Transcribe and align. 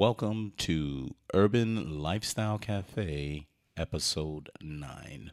Welcome 0.00 0.54
to 0.60 1.14
Urban 1.34 2.00
Lifestyle 2.00 2.56
Cafe, 2.56 3.48
episode 3.76 4.48
9. 4.62 5.32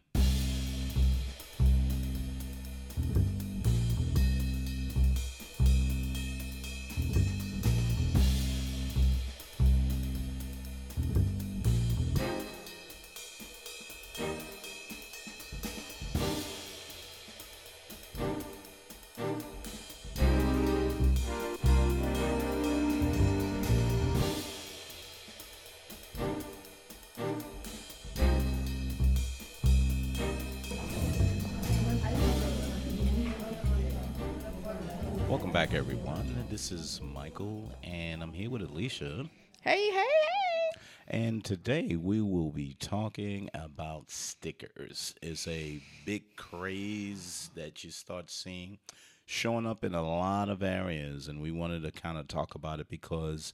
This 36.58 36.72
is 36.72 37.02
Michael, 37.04 37.72
and 37.84 38.24
I'm 38.24 38.34
here 38.34 38.50
with 38.50 38.64
Alicia. 38.64 39.30
Hey, 39.62 39.92
hey, 39.92 39.92
hey. 39.92 40.80
And 41.08 41.46
today 41.46 41.96
we 41.96 42.20
will 42.20 42.50
be 42.50 42.76
talking 42.80 43.48
about 43.54 44.10
stickers. 44.10 45.14
It's 45.22 45.48
a 45.48 45.80
big 46.04 46.36
craze 46.36 47.52
that 47.54 47.84
you 47.84 47.92
start 47.92 48.32
seeing 48.32 48.80
showing 49.24 49.68
up 49.68 49.84
in 49.84 49.94
a 49.94 50.02
lot 50.02 50.50
of 50.50 50.64
areas, 50.64 51.28
and 51.28 51.44
we 51.44 51.52
wanted 51.52 51.84
to 51.84 51.92
kind 51.92 52.18
of 52.18 52.28
talk 52.28 52.56
about 52.56 52.80
it 52.80 52.90
because 52.90 53.54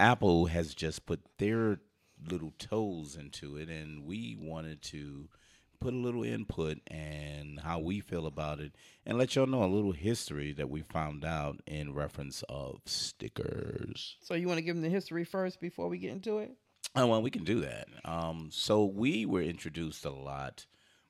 Apple 0.00 0.46
has 0.46 0.74
just 0.74 1.06
put 1.06 1.20
their 1.38 1.78
little 2.28 2.54
toes 2.58 3.14
into 3.14 3.56
it, 3.56 3.68
and 3.68 4.04
we 4.04 4.36
wanted 4.36 4.82
to 4.82 5.28
put 5.82 5.94
a 5.94 5.96
little 5.96 6.22
input 6.22 6.78
and 6.86 7.58
how 7.60 7.80
we 7.80 8.00
feel 8.00 8.26
about 8.26 8.60
it 8.60 8.72
and 9.04 9.18
let 9.18 9.34
y'all 9.34 9.46
know 9.46 9.64
a 9.64 9.66
little 9.66 9.92
history 9.92 10.52
that 10.52 10.70
we 10.70 10.82
found 10.82 11.24
out 11.24 11.60
in 11.66 11.92
reference 11.92 12.44
of 12.48 12.80
stickers. 12.86 14.16
So 14.22 14.34
you 14.34 14.46
want 14.46 14.58
to 14.58 14.62
give 14.62 14.76
them 14.76 14.82
the 14.82 14.90
history 14.90 15.24
first 15.24 15.60
before 15.60 15.88
we 15.88 15.98
get 15.98 16.12
into 16.12 16.38
it? 16.38 16.52
Oh, 16.94 17.06
well, 17.06 17.22
we 17.22 17.30
can 17.30 17.44
do 17.44 17.60
that. 17.60 17.88
Um, 18.04 18.50
so 18.52 18.84
we 18.84 19.26
were 19.26 19.42
introduced 19.42 20.04
a 20.04 20.10
lot 20.10 20.66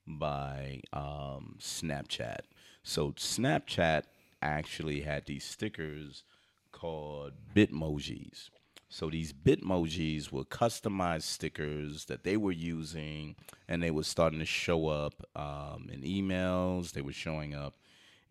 by 0.06 0.81
um, 0.92 1.57
Snapchat. 1.61 2.41
So 2.83 3.12
Snapchat 3.12 4.05
actually 4.41 5.03
had 5.03 5.27
these 5.27 5.45
stickers 5.45 6.25
called 6.70 7.33
Bitmojis. 7.55 8.51
So 8.93 9.09
these 9.09 9.33
Bitmojis 9.33 10.31
were 10.31 10.45
customized 10.45 11.23
stickers 11.23 12.05
that 12.05 12.25
they 12.25 12.37
were 12.37 12.53
using, 12.53 13.37
and 13.67 13.83
they 13.83 13.91
were 13.91 14.03
starting 14.03 14.39
to 14.41 14.45
show 14.45 14.89
up 14.89 15.15
um, 15.35 15.89
in 15.91 16.03
emails. 16.03 16.93
They 16.93 17.01
were 17.01 17.15
showing 17.15 17.55
up 17.55 17.73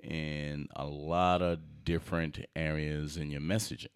in 0.03 0.67
a 0.75 0.85
lot 0.85 1.41
of 1.41 1.83
different 1.83 2.45
areas 2.55 3.17
in 3.17 3.31
your 3.31 3.41
messaging. 3.41 3.87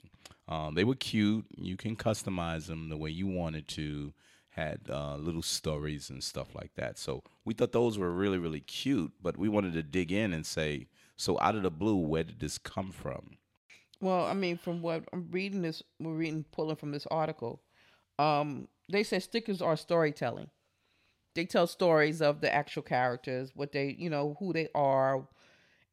Um, 0.48 0.74
they 0.74 0.84
were 0.84 0.96
cute. 0.96 1.46
You 1.56 1.78
can 1.78 1.96
customize 1.96 2.66
them 2.66 2.90
the 2.90 2.98
way 2.98 3.12
you 3.12 3.28
wanted 3.28 3.68
to. 3.70 4.14
Had 4.50 4.80
uh, 4.90 5.18
little 5.18 5.44
stories 5.44 6.10
and 6.10 6.24
stuff 6.24 6.56
like 6.56 6.74
that. 6.78 6.98
So 6.98 7.22
we 7.44 7.54
thought 7.54 7.74
those 7.74 8.00
were 8.00 8.12
really, 8.12 8.40
really 8.40 8.62
cute. 8.62 9.12
But 9.22 9.38
we 9.38 9.50
wanted 9.50 9.74
to 9.74 9.84
dig 9.84 10.12
in 10.12 10.34
and 10.34 10.44
say, 10.44 10.88
so 11.16 11.40
out 11.40 11.56
of 11.56 11.62
the 11.62 11.70
blue, 11.70 11.98
where 11.98 12.24
did 12.24 12.40
this 12.40 12.58
come 12.58 12.92
from? 12.92 13.38
Well, 14.06 14.26
I 14.28 14.34
mean, 14.36 14.60
from 14.60 14.84
what 14.84 15.04
I'm 15.12 15.30
reading 15.32 15.64
this, 15.64 15.82
we're 16.00 16.14
reading 16.14 16.46
pulling 16.52 16.76
from 16.76 16.92
this 16.92 17.08
article. 17.10 17.64
Um, 18.20 18.68
they 18.88 19.02
say 19.02 19.18
stickers 19.18 19.64
are 19.64 19.76
storytelling. 19.76 20.52
They 21.34 21.46
tell 21.46 21.66
stories 21.66 22.22
of 22.22 22.40
the 22.40 22.54
actual 22.54 22.84
characters, 22.84 23.50
what 23.56 23.72
they, 23.72 23.96
you 23.98 24.12
know, 24.12 24.36
who 24.40 24.54
they 24.54 24.70
are, 24.76 25.28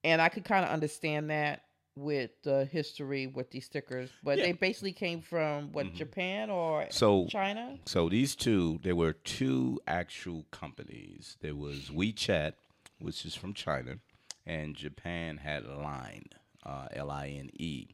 and 0.04 0.20
I 0.20 0.28
could 0.28 0.44
kind 0.44 0.62
of 0.62 0.70
understand 0.70 1.30
that 1.30 1.62
with 1.96 2.32
the 2.42 2.66
history 2.66 3.28
with 3.28 3.50
these 3.50 3.64
stickers. 3.64 4.10
But 4.22 4.36
Yeah. 4.38 4.44
they 4.44 4.52
basically 4.52 4.92
came 4.92 5.22
from 5.22 5.72
what 5.72 5.86
Mhm. 5.86 5.94
Japan 5.94 6.50
or 6.50 6.86
So 6.90 7.26
China. 7.28 7.78
So 7.86 8.10
these 8.10 8.36
two, 8.36 8.78
there 8.82 8.94
were 8.94 9.14
two 9.14 9.80
actual 9.86 10.44
companies. 10.50 11.38
There 11.40 11.54
was 11.56 11.88
WeChat, 11.88 12.56
which 12.98 13.24
is 13.24 13.34
from 13.34 13.54
China, 13.54 14.00
and 14.44 14.76
Japan 14.76 15.38
had 15.38 15.64
Line, 15.64 16.26
uh, 16.62 16.88
L 16.92 17.10
I 17.10 17.28
N 17.28 17.50
E, 17.54 17.88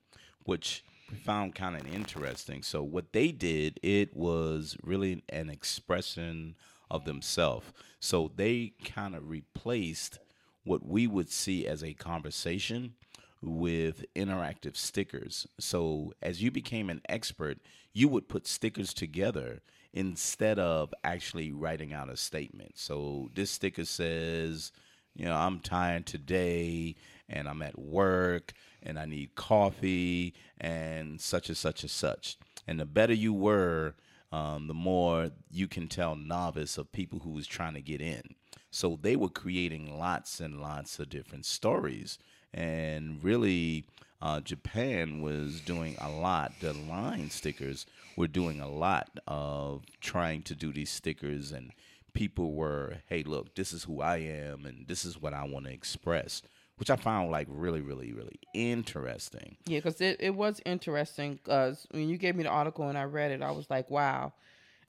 which 0.48 0.82
we 1.10 1.18
found 1.18 1.54
kind 1.54 1.76
of 1.76 1.94
interesting. 1.94 2.62
So 2.62 2.82
what 2.82 3.12
they 3.12 3.32
did, 3.32 3.78
it 3.82 4.16
was 4.16 4.78
really 4.82 5.22
an 5.28 5.50
expression 5.50 6.56
of 6.90 7.04
themselves. 7.04 7.70
So 8.00 8.32
they 8.34 8.72
kind 8.82 9.14
of 9.14 9.28
replaced 9.28 10.18
what 10.64 10.86
we 10.86 11.06
would 11.06 11.30
see 11.30 11.66
as 11.66 11.84
a 11.84 11.92
conversation 11.92 12.94
with 13.42 14.06
interactive 14.16 14.74
stickers. 14.74 15.46
So 15.60 16.14
as 16.22 16.42
you 16.42 16.50
became 16.50 16.88
an 16.88 17.02
expert, 17.10 17.58
you 17.92 18.08
would 18.08 18.26
put 18.26 18.46
stickers 18.46 18.94
together 18.94 19.60
instead 19.92 20.58
of 20.58 20.94
actually 21.04 21.52
writing 21.52 21.92
out 21.92 22.08
a 22.08 22.16
statement. 22.16 22.78
So 22.78 23.30
this 23.34 23.50
sticker 23.50 23.84
says, 23.84 24.72
you 25.14 25.26
know, 25.26 25.36
I'm 25.36 25.60
tired 25.60 26.06
today 26.06 26.96
and 27.28 27.46
I'm 27.46 27.60
at 27.60 27.78
work 27.78 28.54
and 28.82 28.98
I 28.98 29.06
need 29.06 29.34
coffee 29.34 30.34
and 30.60 31.20
such 31.20 31.48
and 31.48 31.56
such 31.56 31.82
and 31.82 31.90
such. 31.90 32.36
And 32.66 32.78
the 32.78 32.86
better 32.86 33.14
you 33.14 33.32
were, 33.32 33.94
um, 34.30 34.66
the 34.66 34.74
more 34.74 35.30
you 35.50 35.68
can 35.68 35.88
tell 35.88 36.14
novice 36.14 36.78
of 36.78 36.92
people 36.92 37.20
who 37.20 37.30
was 37.30 37.46
trying 37.46 37.74
to 37.74 37.80
get 37.80 38.00
in. 38.00 38.34
So 38.70 38.98
they 39.00 39.16
were 39.16 39.30
creating 39.30 39.98
lots 39.98 40.40
and 40.40 40.60
lots 40.60 40.98
of 40.98 41.08
different 41.08 41.46
stories. 41.46 42.18
And 42.52 43.22
really, 43.22 43.86
uh, 44.20 44.40
Japan 44.40 45.22
was 45.22 45.60
doing 45.60 45.96
a 46.00 46.10
lot. 46.10 46.52
The 46.60 46.72
line 46.72 47.30
stickers 47.30 47.86
were 48.16 48.26
doing 48.26 48.60
a 48.60 48.68
lot 48.68 49.08
of 49.26 49.84
trying 50.00 50.42
to 50.42 50.54
do 50.54 50.72
these 50.72 50.90
stickers, 50.90 51.52
and 51.52 51.72
people 52.14 52.52
were, 52.52 52.98
hey, 53.06 53.22
look, 53.22 53.54
this 53.54 53.72
is 53.72 53.84
who 53.84 54.00
I 54.00 54.16
am, 54.16 54.66
and 54.66 54.88
this 54.88 55.04
is 55.04 55.20
what 55.20 55.34
I 55.34 55.44
want 55.44 55.66
to 55.66 55.72
express, 55.72 56.42
which 56.78 56.90
I 56.90 56.96
found 56.96 57.30
like 57.30 57.46
really, 57.50 57.80
really, 57.80 58.12
really 58.12 58.38
interesting. 58.54 59.56
Yeah, 59.66 59.78
because 59.78 60.00
it, 60.00 60.16
it 60.20 60.34
was 60.34 60.60
interesting. 60.64 61.34
Because 61.34 61.86
when 61.90 62.08
you 62.08 62.16
gave 62.18 62.36
me 62.36 62.44
the 62.44 62.48
article 62.48 62.88
and 62.88 62.96
I 62.96 63.04
read 63.04 63.30
it, 63.30 63.42
I 63.42 63.50
was 63.50 63.68
like, 63.68 63.90
wow, 63.90 64.32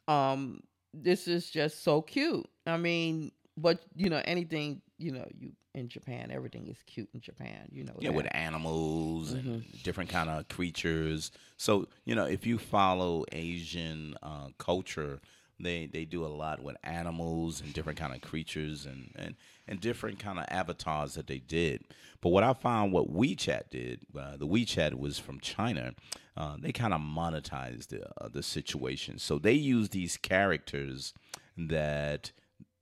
um, 0.08 0.62
this 0.94 1.28
is 1.28 1.50
just 1.50 1.84
so 1.84 2.02
cute. 2.02 2.48
I 2.66 2.78
mean, 2.78 3.32
but 3.58 3.82
you 3.96 4.10
know, 4.10 4.22
anything 4.26 4.82
you 4.98 5.12
know, 5.12 5.26
you 5.38 5.52
in 5.76 5.88
Japan, 5.88 6.30
everything 6.32 6.68
is 6.68 6.78
cute 6.86 7.10
in 7.14 7.22
Japan. 7.22 7.70
You 7.72 7.84
know, 7.86 7.94
yeah, 8.00 8.10
that. 8.10 8.16
with 8.16 8.28
animals 8.32 9.32
and 9.34 9.64
Mhm. 9.64 9.84
different 9.84 10.10
kind 10.10 10.30
of 10.30 10.48
creatures. 10.48 11.32
So 11.58 11.88
you 12.06 12.16
know, 12.16 12.26
if 12.26 12.46
you 12.46 12.58
follow 12.58 13.26
Asian 13.32 14.16
uh, 14.22 14.50
culture, 14.58 15.22
they 15.60 15.88
they 15.88 16.06
do 16.06 16.26
a 16.26 16.28
lot 16.28 16.62
with 16.62 16.78
animals 16.84 17.62
and 17.62 17.74
different 17.74 18.00
kind 18.00 18.14
of 18.14 18.22
creatures 18.22 18.86
and 18.86 19.12
and 19.16 19.36
and 19.68 19.80
different 19.80 20.20
kind 20.20 20.40
of 20.40 20.46
avatars 20.50 21.14
that 21.14 21.28
they 21.28 21.40
did. 21.40 21.84
But 22.22 22.30
what 22.30 22.44
I 22.44 22.54
found, 22.54 22.92
what 22.92 23.14
WeChat 23.14 23.70
did, 23.70 24.02
uh, 24.18 24.36
the 24.38 24.48
WeChat 24.48 24.96
was 24.96 25.20
from 25.20 25.40
China. 25.40 25.94
Uh, 26.36 26.58
they 26.60 26.72
kind 26.72 26.94
of 26.94 27.02
monetized 27.02 27.88
the 27.90 28.08
uh, 28.22 28.30
the 28.30 28.44
situation. 28.44 29.20
So 29.20 29.38
they 29.38 29.54
used 29.54 29.92
these 29.92 30.18
characters 30.18 31.14
that 31.58 32.32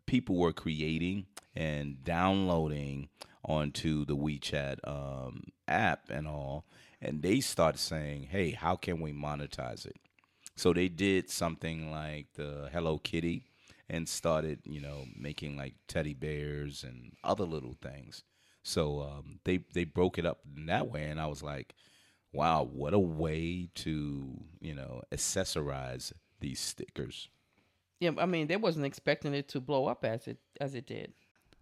people 0.06 0.38
were 0.38 0.54
creating 0.54 1.26
and 1.56 2.04
downloading 2.04 3.10
onto 3.44 4.06
the 4.06 4.16
WeChat 4.16 4.78
um, 4.88 5.46
app 5.68 6.10
and 6.10 6.28
all, 6.28 6.66
and 7.02 7.22
they 7.22 7.40
started 7.40 7.80
saying, 7.80 8.28
"Hey, 8.32 8.52
how 8.52 8.76
can 8.76 9.02
we 9.02 9.12
monetize 9.12 9.86
it?" 9.86 9.98
So 10.58 10.74
they 10.74 10.90
did 10.90 11.30
something 11.30 11.92
like 11.92 12.34
the 12.34 12.70
Hello 12.74 12.98
Kitty 12.98 13.44
and 13.90 14.10
started, 14.10 14.60
you 14.66 14.82
know, 14.82 15.06
making 15.16 15.56
like 15.56 15.76
teddy 15.88 16.14
bears 16.14 16.84
and 16.84 17.14
other 17.24 17.46
little 17.46 17.78
things. 17.82 18.24
So 18.64 19.02
um, 19.02 19.40
they 19.46 19.60
they 19.74 19.86
broke 19.86 20.18
it 20.18 20.26
up 20.26 20.40
in 20.58 20.66
that 20.66 20.92
way, 20.92 21.06
and 21.06 21.22
I 21.22 21.28
was 21.28 21.42
like, 21.42 21.74
"Wow, 22.34 22.64
what 22.70 22.94
a 22.94 23.00
way 23.00 23.70
to 23.76 24.42
you 24.60 24.74
know 24.74 25.04
accessorize 25.14 26.12
these 26.42 26.60
stickers." 26.60 27.30
yeah. 28.00 28.12
I 28.18 28.26
mean, 28.26 28.48
they 28.48 28.58
wasn't 28.58 28.86
expecting 28.86 29.34
it 29.34 29.48
to 29.50 29.62
blow 29.62 29.88
up 29.88 30.04
as 30.04 30.28
it 30.28 30.38
as 30.60 30.76
it 30.76 30.86
did. 30.86 31.14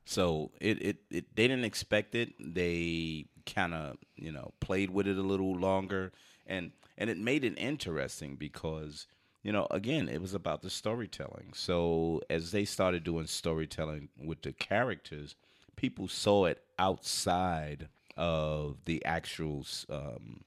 So 0.05 0.51
it, 0.61 0.81
it, 0.81 0.97
it 1.09 1.35
they 1.35 1.47
didn't 1.47 1.65
expect 1.65 2.15
it. 2.15 2.33
They 2.39 3.25
kind 3.45 3.73
of 3.73 3.97
you 4.15 4.31
know 4.31 4.53
played 4.59 4.91
with 4.91 5.07
it 5.07 5.17
a 5.17 5.21
little 5.21 5.55
longer, 5.55 6.11
and 6.45 6.71
and 6.97 7.09
it 7.09 7.17
made 7.17 7.43
it 7.43 7.57
interesting 7.57 8.35
because 8.35 9.07
you 9.43 9.51
know 9.51 9.67
again 9.71 10.07
it 10.09 10.21
was 10.21 10.33
about 10.33 10.61
the 10.61 10.69
storytelling. 10.69 11.51
So 11.53 12.21
as 12.29 12.51
they 12.51 12.65
started 12.65 13.03
doing 13.03 13.27
storytelling 13.27 14.09
with 14.23 14.41
the 14.41 14.53
characters, 14.53 15.35
people 15.75 16.07
saw 16.07 16.45
it 16.45 16.63
outside 16.79 17.89
of 18.17 18.77
the 18.85 19.03
actual 19.05 19.65
um, 19.89 20.41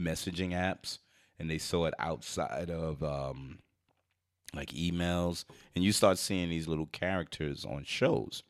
messaging 0.00 0.50
apps, 0.50 0.98
and 1.38 1.50
they 1.50 1.58
saw 1.58 1.86
it 1.86 1.94
outside 1.98 2.70
of 2.70 3.02
um, 3.02 3.58
like 4.54 4.70
emails, 4.70 5.44
and 5.74 5.84
you 5.84 5.92
start 5.92 6.18
seeing 6.18 6.48
these 6.48 6.68
little 6.68 6.86
characters 6.86 7.64
on 7.64 7.84
shows. 7.84 8.42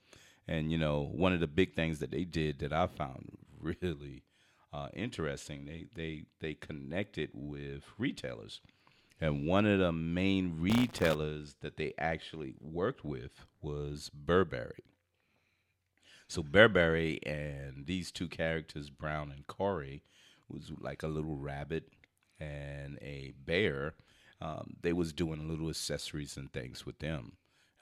And 0.48 0.72
you 0.72 0.78
know, 0.78 1.08
one 1.12 1.32
of 1.32 1.40
the 1.40 1.46
big 1.46 1.74
things 1.74 1.98
that 2.00 2.10
they 2.10 2.24
did 2.24 2.58
that 2.60 2.72
I 2.72 2.86
found 2.86 3.38
really 3.60 4.22
uh, 4.72 4.88
interesting, 4.94 5.64
they 5.64 5.86
they 5.94 6.24
they 6.40 6.54
connected 6.54 7.30
with 7.34 7.84
retailers. 7.98 8.60
And 9.20 9.46
one 9.46 9.66
of 9.66 9.78
the 9.78 9.92
main 9.92 10.56
retailers 10.60 11.56
that 11.60 11.76
they 11.76 11.92
actually 11.98 12.54
worked 12.58 13.04
with 13.04 13.44
was 13.60 14.10
Burberry. 14.14 14.84
So 16.26 16.42
Burberry 16.42 17.20
and 17.26 17.86
these 17.86 18.10
two 18.10 18.28
characters, 18.28 18.88
Brown 18.88 19.30
and 19.30 19.46
Cony, 19.46 20.04
was 20.48 20.72
like 20.80 21.02
a 21.02 21.08
little 21.08 21.36
rabbit 21.36 21.88
and 22.38 22.98
a 23.02 23.34
bear. 23.44 23.94
Um, 24.40 24.76
they 24.80 24.94
was 24.94 25.12
doing 25.12 25.48
little 25.48 25.68
accessories 25.68 26.36
and 26.36 26.50
things 26.50 26.86
with 26.86 27.00
them. 27.00 27.32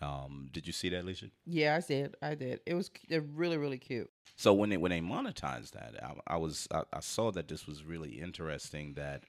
Um, 0.00 0.48
did 0.52 0.66
you 0.66 0.72
see 0.72 0.88
that, 0.90 1.02
Alicia? 1.02 1.26
Yeah, 1.44 1.76
I 1.76 1.80
did. 1.86 2.16
I 2.22 2.34
did. 2.34 2.60
It 2.66 2.74
was 2.74 2.90
they're 3.08 3.20
really 3.20 3.56
really 3.56 3.78
cute. 3.78 4.10
So 4.36 4.54
when 4.54 4.70
they 4.70 4.76
when 4.76 4.90
they 4.90 5.00
monetized 5.00 5.72
that, 5.72 5.94
I, 6.02 6.34
I 6.34 6.36
was 6.36 6.68
I, 6.72 6.82
I, 6.92 7.00
saw 7.00 7.32
that 7.32 7.48
this 7.48 7.66
was 7.66 7.82
really 7.82 8.20
interesting 8.20 8.94
that 8.94 9.24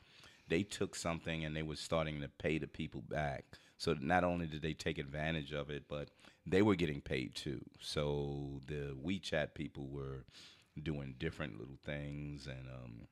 they 0.47 0.61
took 0.61 0.95
something 0.95 1.43
and 1.43 1.55
they 1.55 1.63
were 1.63 1.75
starting 1.75 2.21
to 2.21 2.27
pay 2.27 2.59
the 2.59 2.67
people 2.67 3.01
back. 3.01 3.45
So 3.77 3.95
not 3.99 4.23
only 4.23 4.45
did 4.45 4.61
they 4.61 4.73
take 4.73 4.99
advantage 4.99 5.53
of 5.53 5.69
it, 5.69 5.85
but 5.87 6.09
they 6.45 6.61
were 6.61 6.75
getting 6.75 7.01
paid 7.01 7.33
too. 7.33 7.61
So 7.79 8.61
the 8.67 8.95
WeChat 9.03 9.55
people 9.55 9.87
were 9.87 10.25
doing 10.81 11.15
different 11.17 11.59
little 11.59 11.77
things, 11.83 12.45
and 12.45 12.67
um, 12.67 13.07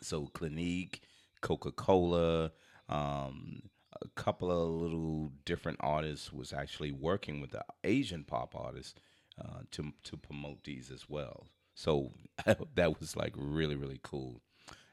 so 0.00 0.26
Clinique, 0.32 1.02
Coca 1.40 1.72
Cola. 1.72 2.52
Um, 2.88 3.62
a 4.02 4.08
couple 4.20 4.50
of 4.50 4.68
little 4.82 5.32
different 5.44 5.78
artists 5.80 6.32
was 6.32 6.52
actually 6.52 6.92
working 6.92 7.40
with 7.40 7.50
the 7.50 7.64
Asian 7.84 8.24
pop 8.24 8.54
artists 8.54 8.94
uh, 9.40 9.60
to 9.72 9.92
to 10.04 10.16
promote 10.16 10.64
these 10.64 10.90
as 10.90 11.08
well. 11.08 11.46
So 11.74 12.12
that 12.74 13.00
was 13.00 13.16
like 13.16 13.34
really 13.36 13.76
really 13.76 14.00
cool, 14.02 14.40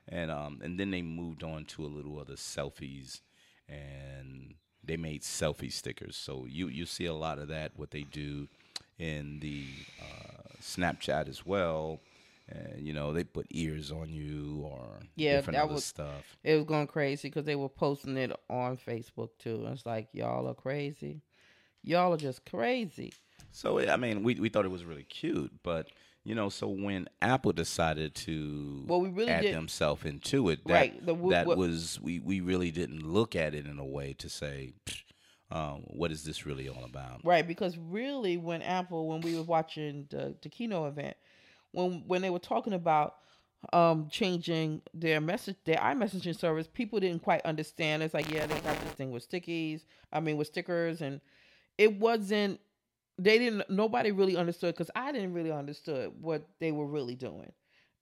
and 0.07 0.31
um 0.31 0.59
and 0.63 0.79
then 0.79 0.91
they 0.91 1.01
moved 1.01 1.43
on 1.43 1.65
to 1.65 1.85
a 1.85 1.87
little 1.87 2.19
other 2.19 2.35
selfies, 2.35 3.21
and 3.69 4.55
they 4.83 4.97
made 4.97 5.21
selfie 5.21 5.71
stickers. 5.71 6.15
So 6.15 6.45
you 6.47 6.67
you 6.67 6.85
see 6.85 7.05
a 7.05 7.13
lot 7.13 7.39
of 7.39 7.47
that 7.49 7.71
what 7.75 7.91
they 7.91 8.03
do 8.03 8.47
in 8.99 9.39
the 9.39 9.65
uh, 10.01 10.55
Snapchat 10.61 11.27
as 11.27 11.45
well 11.45 11.99
and 12.49 12.85
you 12.85 12.93
know 12.93 13.13
they 13.13 13.23
put 13.23 13.47
ears 13.51 13.91
on 13.91 14.09
you 14.09 14.63
or 14.65 14.99
yeah, 15.15 15.37
different 15.37 15.57
that 15.57 15.63
other 15.63 15.73
was, 15.75 15.85
stuff. 15.85 16.37
It 16.43 16.55
was 16.55 16.65
going 16.65 16.87
crazy 16.87 17.29
because 17.29 17.45
they 17.45 17.55
were 17.55 17.69
posting 17.69 18.17
it 18.17 18.31
on 18.49 18.77
Facebook 18.77 19.29
too. 19.39 19.65
It's 19.71 19.85
like 19.85 20.09
y'all 20.13 20.47
are 20.47 20.53
crazy, 20.53 21.21
y'all 21.83 22.13
are 22.13 22.17
just 22.17 22.45
crazy. 22.45 23.13
So 23.51 23.79
I 23.79 23.97
mean, 23.97 24.23
we 24.23 24.35
we 24.35 24.49
thought 24.49 24.65
it 24.65 24.71
was 24.71 24.85
really 24.85 25.03
cute, 25.03 25.51
but 25.63 25.87
you 26.23 26.35
know, 26.35 26.49
so 26.49 26.67
when 26.67 27.09
Apple 27.21 27.51
decided 27.51 28.15
to 28.15 28.85
well, 28.87 29.01
we 29.01 29.09
really 29.09 29.31
add 29.31 29.53
themselves 29.53 30.05
into 30.05 30.49
it, 30.49 30.65
that, 30.65 30.73
right? 30.73 31.05
The, 31.05 31.15
that 31.29 31.47
what, 31.47 31.57
was 31.57 31.99
we 32.01 32.19
we 32.19 32.41
really 32.41 32.71
didn't 32.71 33.05
look 33.05 33.35
at 33.35 33.53
it 33.53 33.65
in 33.65 33.79
a 33.79 33.85
way 33.85 34.13
to 34.19 34.29
say. 34.29 34.73
Um, 35.51 35.83
what 35.85 36.11
is 36.11 36.23
this 36.23 36.47
really 36.47 36.67
all 36.67 36.83
about? 36.83 37.21
Right, 37.23 37.47
because 37.47 37.77
really, 37.77 38.37
when 38.37 38.63
Apple, 38.63 39.07
when 39.07 39.21
we 39.21 39.35
were 39.35 39.43
watching 39.43 40.07
the, 40.09 40.35
the 40.41 40.49
keynote 40.49 40.87
event, 40.87 41.15
when 41.73 42.03
when 42.07 42.23
they 42.23 42.31
were 42.31 42.39
talking 42.39 42.73
about 42.73 43.17
um 43.73 44.09
changing 44.09 44.81
their 44.93 45.21
message 45.21 45.57
their 45.65 45.77
iMessaging 45.77 46.39
service, 46.39 46.67
people 46.73 46.99
didn't 46.99 47.23
quite 47.23 47.41
understand. 47.45 48.03
It's 48.03 48.13
like, 48.13 48.29
yeah, 48.31 48.47
they 48.47 48.59
got 48.61 48.79
this 48.81 48.93
thing 48.93 49.11
with 49.11 49.29
stickies, 49.29 49.81
I 50.13 50.21
mean 50.21 50.37
with 50.37 50.47
stickers 50.47 51.01
and 51.01 51.21
it 51.77 51.99
wasn't 51.99 52.59
they 53.19 53.37
didn't 53.39 53.69
nobody 53.69 54.11
really 54.11 54.37
understood 54.37 54.75
because 54.75 54.91
I 54.95 55.11
didn't 55.11 55.33
really 55.33 55.51
understood 55.51 56.13
what 56.21 56.47
they 56.59 56.71
were 56.71 56.87
really 56.87 57.15
doing 57.15 57.51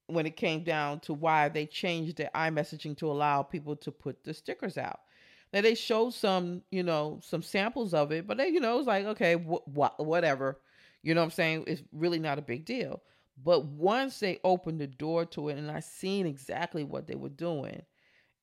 when 0.08 0.26
it 0.26 0.36
came 0.38 0.64
down 0.64 1.00
to 1.02 1.14
why 1.14 1.50
they 1.50 1.66
changed 1.66 2.18
their 2.18 2.30
iMessaging 2.36 2.98
to 2.98 3.12
allow 3.12 3.44
people 3.44 3.76
to 3.78 3.92
put 3.92 4.24
the 4.24 4.34
stickers 4.34 4.78
out. 4.78 5.02
Now 5.54 5.62
they 5.62 5.76
showed 5.76 6.14
some, 6.14 6.64
you 6.72 6.84
know, 6.84 7.20
some 7.24 7.42
samples 7.42 7.94
of 7.94 8.12
it, 8.12 8.28
but 8.28 8.38
they, 8.38 8.50
you 8.50 8.60
know, 8.60 8.76
it 8.76 8.78
was 8.80 8.88
like, 8.88 9.06
okay, 9.06 9.36
wh- 9.36 9.70
wh- 9.74 10.00
whatever. 10.00 10.60
You 11.04 11.14
know 11.14 11.22
what 11.22 11.26
I'm 11.26 11.32
saying? 11.32 11.64
It's 11.68 11.84
really 11.92 12.20
not 12.20 12.40
a 12.40 12.42
big 12.42 12.66
deal. 12.66 13.02
But 13.38 13.66
once 13.66 14.20
they 14.20 14.40
opened 14.44 14.80
the 14.80 14.88
door 14.88 15.26
to 15.28 15.50
it 15.50 15.58
and 15.58 15.72
I 15.72 15.80
seen 15.80 16.26
exactly 16.26 16.84
what 16.84 17.08
they 17.08 17.16
were 17.16 17.30
doing, 17.30 17.82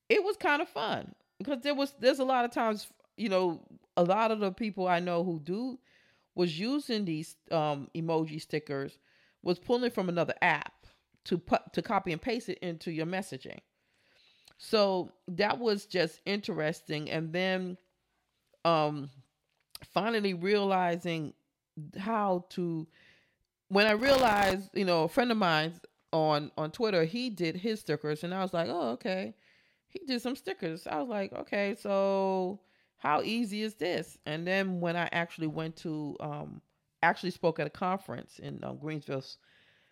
it 0.09 0.23
was 0.25 0.37
kind 0.37 0.63
of 0.63 0.69
fun 0.69 1.15
because 1.39 1.61
there 1.63 1.75
was 1.75 1.95
there's 2.01 2.19
a 2.19 2.25
lot 2.25 2.45
of 2.45 2.51
times, 2.51 2.89
you 3.17 3.29
know, 3.29 3.61
a 3.97 4.05
lot 4.05 4.31
of 4.31 4.41
the 4.41 4.53
people 4.53 4.89
I 4.89 5.01
know 5.01 5.25
who 5.25 5.41
do 5.41 5.79
was 6.35 6.59
using 6.59 7.05
these 7.05 7.37
um, 7.51 7.89
emoji 7.97 8.41
stickers 8.41 8.99
was 9.43 9.59
pulling 9.59 9.85
it 9.85 9.95
from 9.95 10.09
another 10.09 10.35
app 10.43 10.87
to 11.25 11.39
put 11.39 11.73
to 11.73 11.83
copy 11.83 12.13
and 12.13 12.23
paste 12.23 12.49
it 12.49 12.59
into 12.59 12.91
your 12.91 13.07
messaging. 13.07 13.59
So 14.57 15.13
that 15.29 15.59
was 15.59 15.87
just 15.87 16.21
interesting 16.27 17.11
and 17.11 17.33
then 17.33 17.77
um 18.65 19.11
finally 19.93 20.35
realizing 20.35 21.33
how 21.97 22.45
to 22.51 22.87
when 23.69 23.87
I 23.87 23.93
realized, 23.93 24.71
you 24.75 24.85
know, 24.85 25.05
a 25.05 25.09
friend 25.09 25.31
of 25.31 25.37
mine 25.39 25.75
on 26.13 26.51
on 26.57 26.71
Twitter, 26.71 27.05
he 27.05 27.31
did 27.31 27.57
his 27.57 27.81
stickers, 27.81 28.25
and 28.25 28.35
I 28.35 28.43
was 28.43 28.53
like, 28.53 28.69
oh, 28.69 28.91
okay. 28.91 29.35
He 29.91 30.01
did 30.07 30.21
some 30.21 30.37
stickers. 30.37 30.87
I 30.87 31.01
was 31.01 31.09
like, 31.09 31.33
okay, 31.33 31.75
so 31.79 32.61
how 32.99 33.23
easy 33.23 33.63
is 33.63 33.75
this? 33.75 34.19
And 34.27 34.47
then 34.47 34.81
when 34.81 34.97
I 34.97 35.09
actually 35.13 35.47
went 35.47 35.77
to, 35.77 36.15
um, 36.21 36.61
actually 37.03 37.31
spoke 37.31 37.59
at 37.59 37.67
a 37.67 37.71
conference 37.71 38.39
in 38.39 38.63
um, 38.65 38.77
Greenville, 38.77 39.25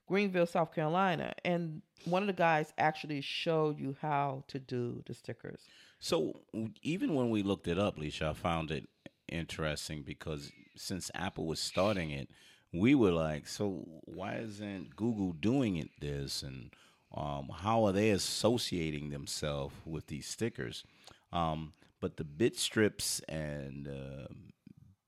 Greenville, 0.06 0.46
South 0.46 0.74
Carolina, 0.74 1.32
and 1.46 1.80
one 2.04 2.22
of 2.22 2.26
the 2.26 2.34
guys 2.34 2.74
actually 2.76 3.22
showed 3.22 3.78
you 3.78 3.96
how 4.02 4.44
to 4.48 4.58
do 4.58 5.02
the 5.06 5.14
stickers. 5.14 5.62
So 5.98 6.42
even 6.82 7.14
when 7.14 7.30
we 7.30 7.42
looked 7.42 7.68
it 7.68 7.78
up, 7.78 7.96
Leisha, 7.96 8.30
I 8.30 8.32
found 8.34 8.70
it 8.70 8.88
interesting 9.28 10.02
because 10.02 10.52
since 10.76 11.10
Apple 11.14 11.46
was 11.46 11.58
starting 11.58 12.10
it, 12.10 12.28
we 12.72 12.94
were 12.94 13.12
like, 13.12 13.46
so 13.46 13.86
why 14.04 14.36
isn't 14.36 14.96
Google 14.96 15.32
doing 15.32 15.76
it 15.76 15.90
this? 16.00 16.42
And 16.42 16.70
um, 17.14 17.50
how 17.54 17.84
are 17.84 17.92
they 17.92 18.10
associating 18.10 19.10
themselves 19.10 19.74
with 19.84 20.06
these 20.06 20.26
stickers? 20.26 20.84
Um, 21.32 21.72
but 22.00 22.16
the 22.16 22.24
Bitstrips 22.24 23.22
and 23.28 23.88
uh, 23.88 24.28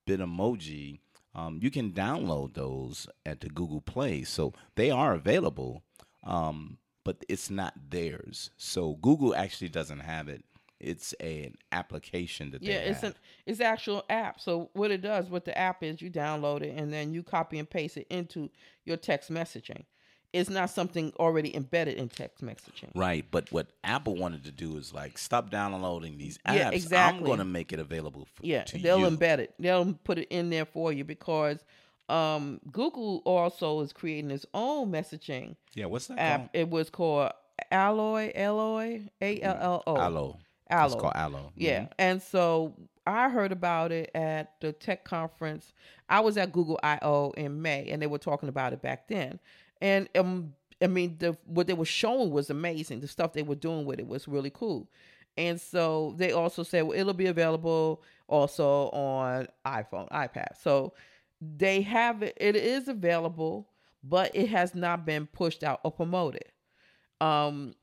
Bitmoji, 0.06 1.00
um, 1.34 1.58
you 1.62 1.70
can 1.70 1.92
download 1.92 2.54
those 2.54 3.06
at 3.26 3.40
the 3.40 3.48
Google 3.48 3.80
Play. 3.80 4.22
So 4.24 4.54
they 4.74 4.90
are 4.90 5.14
available, 5.14 5.82
um, 6.24 6.78
but 7.04 7.24
it's 7.28 7.50
not 7.50 7.90
theirs. 7.90 8.50
So 8.56 8.94
Google 8.94 9.34
actually 9.34 9.68
doesn't 9.68 10.00
have 10.00 10.28
it 10.28 10.44
it's 10.80 11.14
a, 11.20 11.44
an 11.44 11.54
application 11.72 12.50
that 12.52 12.62
yeah, 12.62 12.74
it's 12.74 13.00
have. 13.00 13.12
an 13.12 13.16
it's 13.46 13.60
actual 13.60 14.04
app. 14.08 14.40
So 14.40 14.70
what 14.74 14.90
it 14.90 15.02
does, 15.02 15.28
what 15.28 15.44
the 15.44 15.56
app 15.56 15.82
is, 15.82 16.00
you 16.00 16.10
download 16.10 16.62
it 16.62 16.76
and 16.76 16.92
then 16.92 17.12
you 17.12 17.22
copy 17.22 17.58
and 17.58 17.68
paste 17.68 17.96
it 17.96 18.06
into 18.10 18.50
your 18.84 18.96
text 18.96 19.30
messaging. 19.30 19.84
It's 20.32 20.50
not 20.50 20.68
something 20.68 21.12
already 21.18 21.56
embedded 21.56 21.96
in 21.96 22.10
text 22.10 22.44
messaging. 22.44 22.90
Right, 22.94 23.24
but 23.30 23.50
what 23.50 23.68
Apple 23.82 24.14
wanted 24.14 24.44
to 24.44 24.50
do 24.50 24.76
is 24.76 24.92
like 24.92 25.16
stop 25.16 25.50
downloading 25.50 26.18
these 26.18 26.38
apps. 26.46 26.56
Yeah, 26.56 26.70
exactly. 26.70 27.20
I'm 27.20 27.24
going 27.24 27.38
to 27.38 27.46
make 27.46 27.72
it 27.72 27.78
available 27.78 28.26
for 28.34 28.44
yeah. 28.44 28.64
they'll 28.74 29.00
you. 29.00 29.06
embed 29.06 29.38
it. 29.38 29.54
They'll 29.58 29.94
put 30.04 30.18
it 30.18 30.28
in 30.28 30.50
there 30.50 30.66
for 30.66 30.92
you 30.92 31.04
because 31.04 31.64
um, 32.10 32.60
Google 32.70 33.22
also 33.24 33.80
is 33.80 33.92
creating 33.94 34.30
its 34.30 34.44
own 34.52 34.92
messaging. 34.92 35.56
Yeah, 35.74 35.86
what's 35.86 36.08
that 36.08 36.18
app? 36.18 36.38
Called? 36.40 36.50
It 36.52 36.70
was 36.70 36.90
called 36.90 37.32
Alloy, 37.70 38.32
Alloy, 38.34 39.02
A 39.20 39.40
L 39.40 39.58
L 39.60 39.82
O. 39.86 39.96
Allo. 39.96 40.38
Allo. 40.70 40.92
It's 40.92 41.00
called 41.00 41.14
Allo. 41.16 41.52
Yeah. 41.56 41.80
Mm-hmm. 41.80 41.92
And 41.98 42.22
so 42.22 42.74
I 43.06 43.28
heard 43.28 43.52
about 43.52 43.92
it 43.92 44.10
at 44.14 44.60
the 44.60 44.72
tech 44.72 45.04
conference. 45.04 45.72
I 46.08 46.20
was 46.20 46.36
at 46.36 46.52
Google 46.52 46.78
I/O 46.82 47.32
in 47.36 47.62
May, 47.62 47.88
and 47.90 48.00
they 48.02 48.06
were 48.06 48.18
talking 48.18 48.48
about 48.48 48.72
it 48.72 48.82
back 48.82 49.08
then. 49.08 49.38
And 49.80 50.08
um, 50.16 50.54
I 50.82 50.86
mean, 50.86 51.16
the 51.18 51.36
what 51.44 51.66
they 51.66 51.74
were 51.74 51.84
showing 51.84 52.30
was 52.30 52.50
amazing. 52.50 53.00
The 53.00 53.08
stuff 53.08 53.32
they 53.32 53.42
were 53.42 53.54
doing 53.54 53.84
with 53.84 53.98
it 53.98 54.06
was 54.06 54.28
really 54.28 54.50
cool. 54.50 54.88
And 55.36 55.60
so 55.60 56.14
they 56.16 56.32
also 56.32 56.64
said, 56.64 56.82
well, 56.82 56.98
it'll 56.98 57.14
be 57.14 57.26
available 57.26 58.02
also 58.26 58.90
on 58.90 59.46
iPhone, 59.64 60.10
iPad. 60.10 60.60
So 60.60 60.94
they 61.40 61.82
have 61.82 62.22
it. 62.22 62.36
It 62.38 62.56
is 62.56 62.88
available, 62.88 63.68
but 64.02 64.34
it 64.34 64.48
has 64.48 64.74
not 64.74 65.06
been 65.06 65.26
pushed 65.26 65.62
out 65.62 65.80
or 65.84 65.92
promoted. 65.92 66.44
Um, 67.20 67.74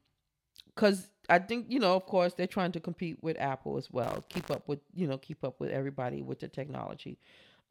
because 0.67 1.07
I 1.29 1.39
think 1.39 1.67
you 1.69 1.79
know, 1.79 1.95
of 1.95 2.05
course, 2.05 2.33
they're 2.33 2.47
trying 2.47 2.71
to 2.73 2.79
compete 2.79 3.17
with 3.21 3.39
Apple 3.39 3.77
as 3.77 3.91
well, 3.91 4.23
keep 4.29 4.49
up 4.51 4.67
with 4.67 4.79
you 4.93 5.07
know, 5.07 5.17
keep 5.17 5.43
up 5.43 5.59
with 5.59 5.71
everybody 5.71 6.21
with 6.21 6.39
the 6.39 6.47
technology. 6.47 7.17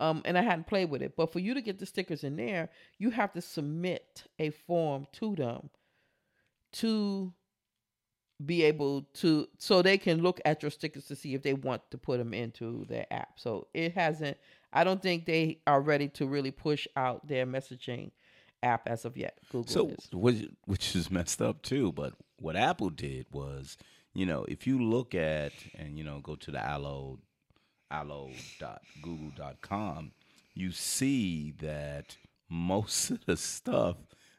Um, 0.01 0.23
and 0.25 0.37
I 0.37 0.43
hadn't 0.43 0.67
played 0.67 0.91
with 0.91 1.03
it, 1.03 1.15
but 1.17 1.33
for 1.33 1.39
you 1.39 1.55
to 1.55 1.63
get 1.63 1.79
the 1.79 1.87
stickers 1.87 2.25
in 2.25 2.35
there, 2.35 2.69
you 2.99 3.11
have 3.11 3.33
to 3.35 3.41
submit 3.41 4.25
a 4.41 4.51
form 4.51 5.07
to 5.13 5.37
them 5.37 5.71
to 6.73 7.33
be 8.45 8.65
able 8.65 9.03
to 9.15 9.47
so 9.59 9.81
they 9.81 9.97
can 9.97 10.21
look 10.21 10.41
at 10.45 10.63
your 10.63 10.71
stickers 10.71 11.07
to 11.07 11.15
see 11.15 11.35
if 11.35 11.43
they 11.43 11.55
want 11.55 11.89
to 11.93 11.97
put 11.97 12.19
them 12.19 12.35
into 12.35 12.85
their 12.87 13.07
app. 13.13 13.39
So 13.39 13.69
it 13.73 13.95
hasn't 13.95 14.37
I 14.73 14.83
don't 14.83 15.01
think 15.01 15.25
they 15.25 15.61
are 15.69 15.81
ready 15.81 16.09
to 16.09 16.27
really 16.27 16.51
push 16.51 16.89
out 16.97 17.27
their 17.29 17.47
messaging 17.47 18.11
app 18.65 18.89
as 18.89 19.05
of 19.05 19.17
yet. 19.17 19.39
Google 19.53 19.73
So, 19.73 19.89
is. 19.89 20.09
which, 20.13 20.49
which 20.65 20.97
is 20.97 21.11
messed 21.11 21.41
up 21.41 21.63
too. 21.63 21.93
But 21.93 22.15
what 22.39 22.57
Apple 22.57 22.91
did 22.91 23.27
was, 23.33 23.79
you 24.13 24.27
know, 24.27 24.45
if 24.49 24.67
you 24.67 24.83
look 24.83 25.15
at 25.15 25.53
and 25.75 25.97
you 25.99 26.05
know 26.05 26.21
go 26.21 26.37
to 26.37 26.51
the 26.51 26.63
allo, 26.63 27.19
allo.google.com, 27.91 30.13
you 30.55 30.73
see 30.73 31.53
that 31.61 32.17
most 32.49 33.11
of 33.11 33.27
the 33.27 33.37
stuff 33.37 33.97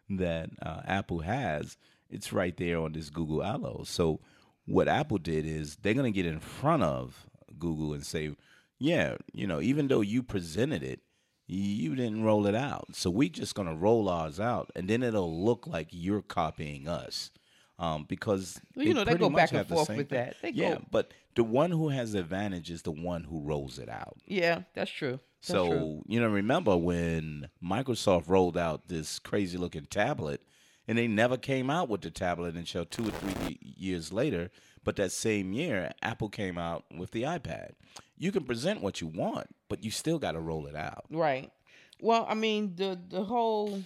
that 0.09 0.49
uh, 0.61 0.81
Apple 0.85 1.19
has, 1.19 1.77
it's 2.09 2.33
right 2.33 2.55
there 2.57 2.79
on 2.79 2.93
this 2.93 3.09
Google 3.09 3.43
Allo. 3.43 3.83
So, 3.85 4.19
what 4.65 4.87
Apple 4.87 5.17
did 5.17 5.45
is 5.45 5.75
they're 5.77 5.93
gonna 5.93 6.11
get 6.11 6.25
in 6.25 6.39
front 6.39 6.83
of 6.83 7.27
Google 7.59 7.93
and 7.93 8.05
say, 8.05 8.35
yeah, 8.77 9.15
you 9.33 9.47
know, 9.47 9.61
even 9.61 9.87
though 9.87 10.01
you 10.01 10.23
presented 10.23 10.83
it, 10.83 11.01
you 11.47 11.95
didn't 11.95 12.23
roll 12.23 12.47
it 12.47 12.55
out. 12.55 12.87
So 12.93 13.09
we're 13.09 13.29
just 13.29 13.55
gonna 13.55 13.75
roll 13.75 14.09
ours 14.09 14.39
out, 14.39 14.71
and 14.75 14.89
then 14.89 15.03
it'll 15.03 15.43
look 15.43 15.67
like 15.67 15.87
you're 15.91 16.21
copying 16.21 16.87
us, 16.87 17.31
um, 17.79 18.05
because 18.07 18.59
Well, 18.75 18.85
you 18.85 18.93
know, 18.93 19.03
they 19.03 19.15
go 19.15 19.29
back 19.29 19.51
and 19.53 19.67
forth 19.67 19.89
with 19.89 20.09
thing. 20.09 20.17
that. 20.17 20.35
They 20.41 20.51
yeah, 20.51 20.75
go- 20.75 20.85
but 20.91 21.13
the 21.35 21.43
one 21.43 21.71
who 21.71 21.89
has 21.89 22.13
the 22.13 22.19
advantage 22.19 22.69
is 22.71 22.81
the 22.83 22.91
one 22.91 23.23
who 23.25 23.41
rolls 23.41 23.79
it 23.79 23.89
out. 23.89 24.17
Yeah, 24.25 24.61
that's 24.73 24.91
true. 24.91 25.19
That's 25.41 25.47
so 25.47 25.67
true. 25.67 26.03
you 26.07 26.19
know, 26.19 26.27
remember 26.29 26.75
when 26.77 27.49
Microsoft 27.63 28.29
rolled 28.29 28.57
out 28.57 28.87
this 28.87 29.19
crazy 29.19 29.57
looking 29.57 29.85
tablet, 29.85 30.41
and 30.87 30.97
they 30.97 31.07
never 31.07 31.35
came 31.37 31.69
out 31.69 31.89
with 31.89 32.01
the 32.01 32.11
tablet 32.11 32.55
until 32.55 32.85
two 32.85 33.07
or 33.07 33.11
three 33.11 33.57
years 33.61 34.13
later. 34.13 34.51
But 34.83 34.95
that 34.97 35.11
same 35.11 35.51
year, 35.51 35.91
Apple 36.03 36.29
came 36.29 36.59
out 36.59 36.85
with 36.95 37.09
the 37.11 37.23
iPad. 37.23 37.71
You 38.17 38.31
can 38.31 38.43
present 38.43 38.81
what 38.81 39.01
you 39.01 39.07
want, 39.07 39.47
but 39.67 39.83
you 39.83 39.89
still 39.89 40.19
got 40.19 40.33
to 40.33 40.39
roll 40.39 40.67
it 40.67 40.75
out. 40.75 41.05
Right. 41.09 41.51
Well, 41.99 42.25
I 42.29 42.35
mean 42.35 42.75
the 42.75 42.99
the 43.09 43.23
whole 43.23 43.81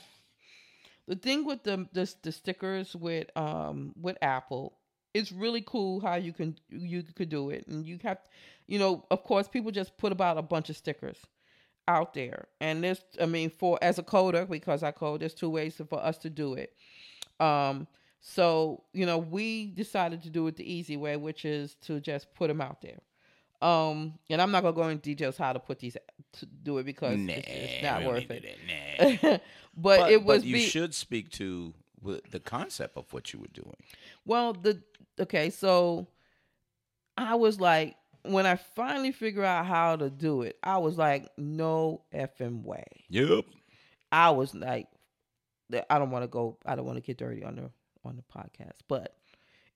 the 1.09 1.15
thing 1.15 1.43
with 1.43 1.63
the 1.63 1.87
the, 1.91 2.13
the 2.21 2.31
stickers 2.31 2.95
with 2.95 3.35
um 3.35 3.93
with 3.99 4.17
Apple, 4.21 4.77
it's 5.13 5.31
really 5.31 5.63
cool 5.65 5.99
how 5.99 6.15
you 6.15 6.31
can 6.31 6.55
you 6.69 7.03
could 7.03 7.29
do 7.29 7.49
it, 7.49 7.65
and 7.67 7.85
you 7.85 7.99
have, 8.03 8.19
you 8.67 8.77
know, 8.77 9.03
of 9.09 9.23
course, 9.23 9.47
people 9.47 9.71
just 9.71 9.97
put 9.97 10.11
about 10.11 10.37
a 10.37 10.43
bunch 10.43 10.69
of 10.69 10.77
stickers 10.77 11.17
out 11.87 12.13
there, 12.13 12.47
and 12.61 12.83
this, 12.83 13.01
I 13.19 13.25
mean, 13.25 13.49
for 13.49 13.79
as 13.81 13.97
a 13.97 14.03
coder 14.03 14.47
because 14.47 14.83
I 14.83 14.91
code, 14.91 15.21
there's 15.21 15.33
two 15.33 15.49
ways 15.49 15.81
for 15.89 15.99
us 15.99 16.19
to 16.19 16.29
do 16.29 16.53
it. 16.53 16.73
Um, 17.39 17.87
so 18.21 18.83
you 18.93 19.07
know, 19.07 19.17
we 19.17 19.65
decided 19.65 20.21
to 20.23 20.29
do 20.29 20.45
it 20.45 20.57
the 20.57 20.71
easy 20.71 20.95
way, 20.95 21.17
which 21.17 21.43
is 21.43 21.75
to 21.87 21.99
just 21.99 22.35
put 22.35 22.49
them 22.49 22.61
out 22.61 22.81
there. 22.83 22.99
Um, 23.61 24.13
and 24.29 24.41
I'm 24.41 24.51
not 24.51 24.61
gonna 24.61 24.75
go 24.75 24.87
into 24.87 25.01
details 25.01 25.37
how 25.37 25.53
to 25.53 25.59
put 25.59 25.79
these 25.79 25.97
to 26.33 26.45
do 26.45 26.77
it 26.77 26.85
because 26.85 27.19
it's, 27.19 27.47
it's 27.47 27.83
not 27.83 28.03
worth 28.05 28.23
it. 28.23 28.27
to 28.27 28.39
do 28.39 28.47
that, 28.47 28.57
nah. 28.67 28.78
but, 29.21 29.41
but, 29.75 30.11
it 30.11 30.23
was 30.23 30.41
but 30.41 30.47
you 30.47 30.53
be- 30.55 30.65
should 30.65 30.93
speak 30.93 31.29
to 31.31 31.73
the 32.31 32.39
concept 32.39 32.95
of 32.97 33.11
what 33.11 33.33
you 33.33 33.39
were 33.39 33.47
doing. 33.53 33.75
well 34.25 34.53
the 34.53 34.81
okay 35.19 35.49
so 35.49 36.07
i 37.17 37.35
was 37.35 37.59
like 37.59 37.95
when 38.23 38.45
i 38.45 38.55
finally 38.55 39.11
figure 39.11 39.43
out 39.43 39.65
how 39.65 39.95
to 39.97 40.09
do 40.09 40.41
it 40.43 40.57
i 40.63 40.77
was 40.77 40.97
like 40.97 41.27
no 41.37 42.01
effing 42.13 42.63
way 42.63 42.85
Yep. 43.09 43.45
i 44.11 44.29
was 44.29 44.55
like 44.55 44.87
i 45.89 45.99
don't 45.99 46.11
want 46.11 46.23
to 46.23 46.27
go 46.27 46.57
i 46.65 46.75
don't 46.75 46.85
want 46.85 46.97
to 46.97 47.01
get 47.01 47.17
dirty 47.17 47.43
on 47.43 47.55
the 47.57 47.69
on 48.05 48.15
the 48.15 48.23
podcast 48.33 48.77
but 48.87 49.15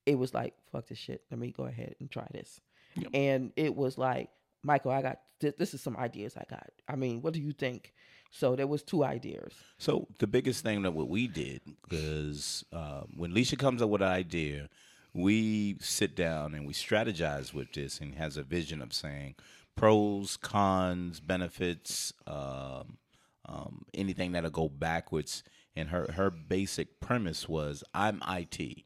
it 0.06 0.18
was 0.18 0.34
like 0.34 0.53
fuck 0.72 0.88
this 0.88 0.98
shit 0.98 1.24
let 1.30 1.39
me 1.39 1.51
go 1.51 1.63
ahead 1.65 1.96
and 2.00 2.10
try 2.10 2.25
this 2.32 2.62
Yep. 2.96 3.10
and 3.13 3.51
it 3.58 3.75
was 3.75 3.98
like 3.98 4.30
michael 4.63 4.92
i 4.92 5.01
got 5.01 5.20
th- 5.42 5.56
this 5.58 5.74
is 5.74 5.82
some 5.82 5.98
ideas 5.98 6.38
i 6.38 6.44
got 6.50 6.70
i 6.88 6.96
mean 6.96 7.22
what 7.22 7.34
do 7.34 7.42
you 7.42 7.51
think 7.51 7.94
so 8.36 8.56
there 8.56 8.68
was 8.68 8.82
two 8.84 9.04
ideas 9.04 9.54
So 9.78 10.08
the 10.20 10.28
biggest 10.28 10.63
thing 10.63 10.82
that 10.84 10.92
what 10.92 11.08
we 11.08 11.28
did 11.28 11.62
was 11.92 12.66
uh, 12.74 13.02
when 13.16 13.32
Leisha 13.34 13.58
comes 13.58 13.82
up 13.82 13.90
with 13.90 14.02
an 14.02 14.08
idea, 14.08 14.70
we 15.13 15.78
sit 15.80 16.16
down 16.16 16.56
and 16.56 16.66
we 16.66 16.74
strategize 16.74 17.54
with 17.54 17.72
this 17.74 18.00
and 18.00 18.16
has 18.16 18.36
a 18.38 18.44
vision 18.44 18.82
of 18.82 18.94
saying 18.94 19.36
pros, 19.75 20.38
cons, 20.38 21.20
benefits, 21.20 22.13
um, 22.28 22.98
um, 23.46 23.86
anything 23.94 24.32
that'll 24.32 24.50
go 24.50 24.70
backwards. 24.70 25.44
And 25.75 25.90
her 25.90 26.12
her 26.13 26.30
basic 26.30 27.00
premise 27.00 27.50
was, 27.50 27.84
I'm 27.94 28.22
IT. 28.28 28.86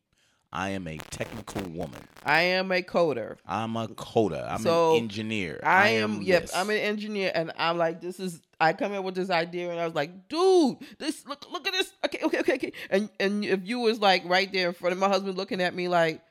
I 0.57 0.69
am 0.69 0.87
a 0.87 0.97
technical 0.97 1.61
woman. 1.69 2.01
i 2.25 2.41
am 2.41 2.71
a 2.71 2.81
coder 2.81 3.37
I'm 3.45 3.75
a 3.77 3.87
coder. 3.89 4.43
I'm 4.51 4.57
So, 4.61 4.95
an 4.95 5.03
engineer. 5.03 5.59
I, 5.61 5.89
am, 5.89 6.23
yep, 6.23 6.41
this. 6.41 6.55
I'm 6.55 6.71
an 6.71 6.77
engineer, 6.77 7.31
and 7.35 7.51
I'm 7.59 7.77
like, 7.77 8.01
this 8.01 8.19
is. 8.19 8.41
I 8.59 8.73
come 8.73 8.91
in 8.93 9.03
with 9.03 9.13
this 9.13 9.29
idea, 9.29 9.69
and 9.69 9.79
I 9.79 9.85
was 9.85 9.93
like, 9.93 10.27
dude, 10.29 10.77
this 10.97 11.27
look, 11.27 11.45
look 11.51 11.67
at 11.67 11.73
this. 11.73 11.93
Okay, 12.05 12.21
okay, 12.23 12.39
okay, 12.39 12.53
okay. 12.55 12.73
And 12.89 13.07
and 13.19 13.45
if 13.45 13.67
you 13.67 13.77
was 13.79 13.99
like 13.99 14.23
right 14.25 14.51
there 14.51 14.69
in 14.69 14.73
front 14.73 14.93
of 14.93 14.99
my 14.99 15.07
husband, 15.07 15.37
looking 15.37 15.61
at 15.61 15.75
me 15.75 15.87
like, 15.89 16.23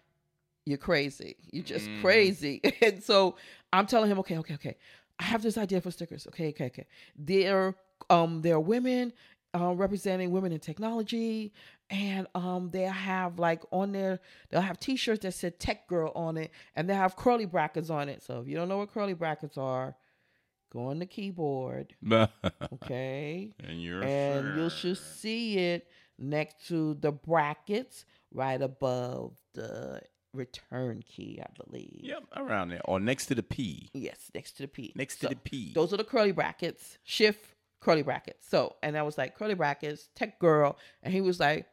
you're 0.65 0.77
crazy, 0.77 1.37
you're 1.53 1.63
just 1.63 1.89
Mhm. 1.89 2.01
crazy. 2.01 2.61
And 2.83 3.05
so 3.05 3.37
I'm 3.73 3.87
telling 3.87 4.11
him, 4.11 4.19
okay, 4.19 4.39
okay, 4.39 4.55
okay. 4.55 4.77
I 5.21 5.25
have 5.25 5.41
this 5.43 5.57
idea 5.57 5.81
for 5.81 5.93
stickers. 5.93 6.27
Okay, 6.27 6.49
okay, 6.49 6.67
okay. 6.67 6.87
They're 7.17 7.77
um 8.11 8.43
they're 8.43 8.59
women 8.61 9.13
uh, 9.57 9.73
representing 9.75 10.31
women 10.31 10.53
in 10.53 10.61
technology, 10.61 11.53
and 11.91 12.27
um 12.35 12.71
they 12.71 12.83
have 12.83 13.39
like 13.39 13.63
on 13.71 13.93
their 13.93 14.21
they'll 14.51 14.61
have 14.61 14.79
T-shirts 14.79 15.23
that 15.23 15.33
said 15.33 15.59
"Tech 15.59 15.87
Girl" 15.89 16.13
on 16.15 16.37
it, 16.37 16.51
and 16.75 16.89
they 16.89 16.95
have 16.95 17.17
curly 17.17 17.47
brackets 17.47 17.91
on 17.91 18.09
it. 18.09 18.23
So 18.23 18.41
if 18.41 18.49
you 18.49 18.57
don't 18.57 18.69
know 18.69 18.79
what 18.79 18.93
curly 18.93 19.15
brackets 19.15 19.57
are, 19.57 19.95
go 20.73 20.87
on 20.87 20.99
the 20.99 21.07
keyboard, 21.07 21.95
okay, 22.75 23.53
and 23.63 23.83
you're 23.83 24.03
and 24.03 24.59
you 24.59 24.71
should 24.71 24.99
see 24.99 25.59
it 25.59 25.87
next 26.19 26.67
to 26.69 26.95
the 26.95 27.13
brackets 27.13 28.05
right 28.33 28.61
above 28.61 29.37
the 29.55 30.01
return 30.33 31.03
key, 31.07 31.41
I 31.43 31.47
believe. 31.65 32.01
Yep, 32.03 32.25
around 32.37 32.69
there 32.71 32.81
or 32.85 33.01
next 33.01 33.27
to 33.27 33.35
the 33.35 33.43
P. 33.43 33.91
Yes, 33.95 34.31
next 34.35 34.53
to 34.53 34.63
the 34.63 34.69
P. 34.69 34.93
Next 34.95 35.21
So, 35.21 35.29
to 35.29 35.35
the 35.35 35.41
P. 35.41 35.73
Those 35.75 35.93
are 35.93 35.97
the 35.97 36.05
curly 36.05 36.33
brackets. 36.33 36.99
Shift 37.05 37.55
curly 37.87 38.03
brackets. 38.03 38.49
So, 38.49 38.75
and 38.83 38.99
I 38.99 39.03
was 39.03 39.17
like, 39.17 39.39
curly 39.39 39.55
brackets, 39.55 40.09
tech 40.17 40.41
girl. 40.41 40.77
And 41.05 41.15
he 41.15 41.21
was 41.21 41.39
like, 41.39 41.67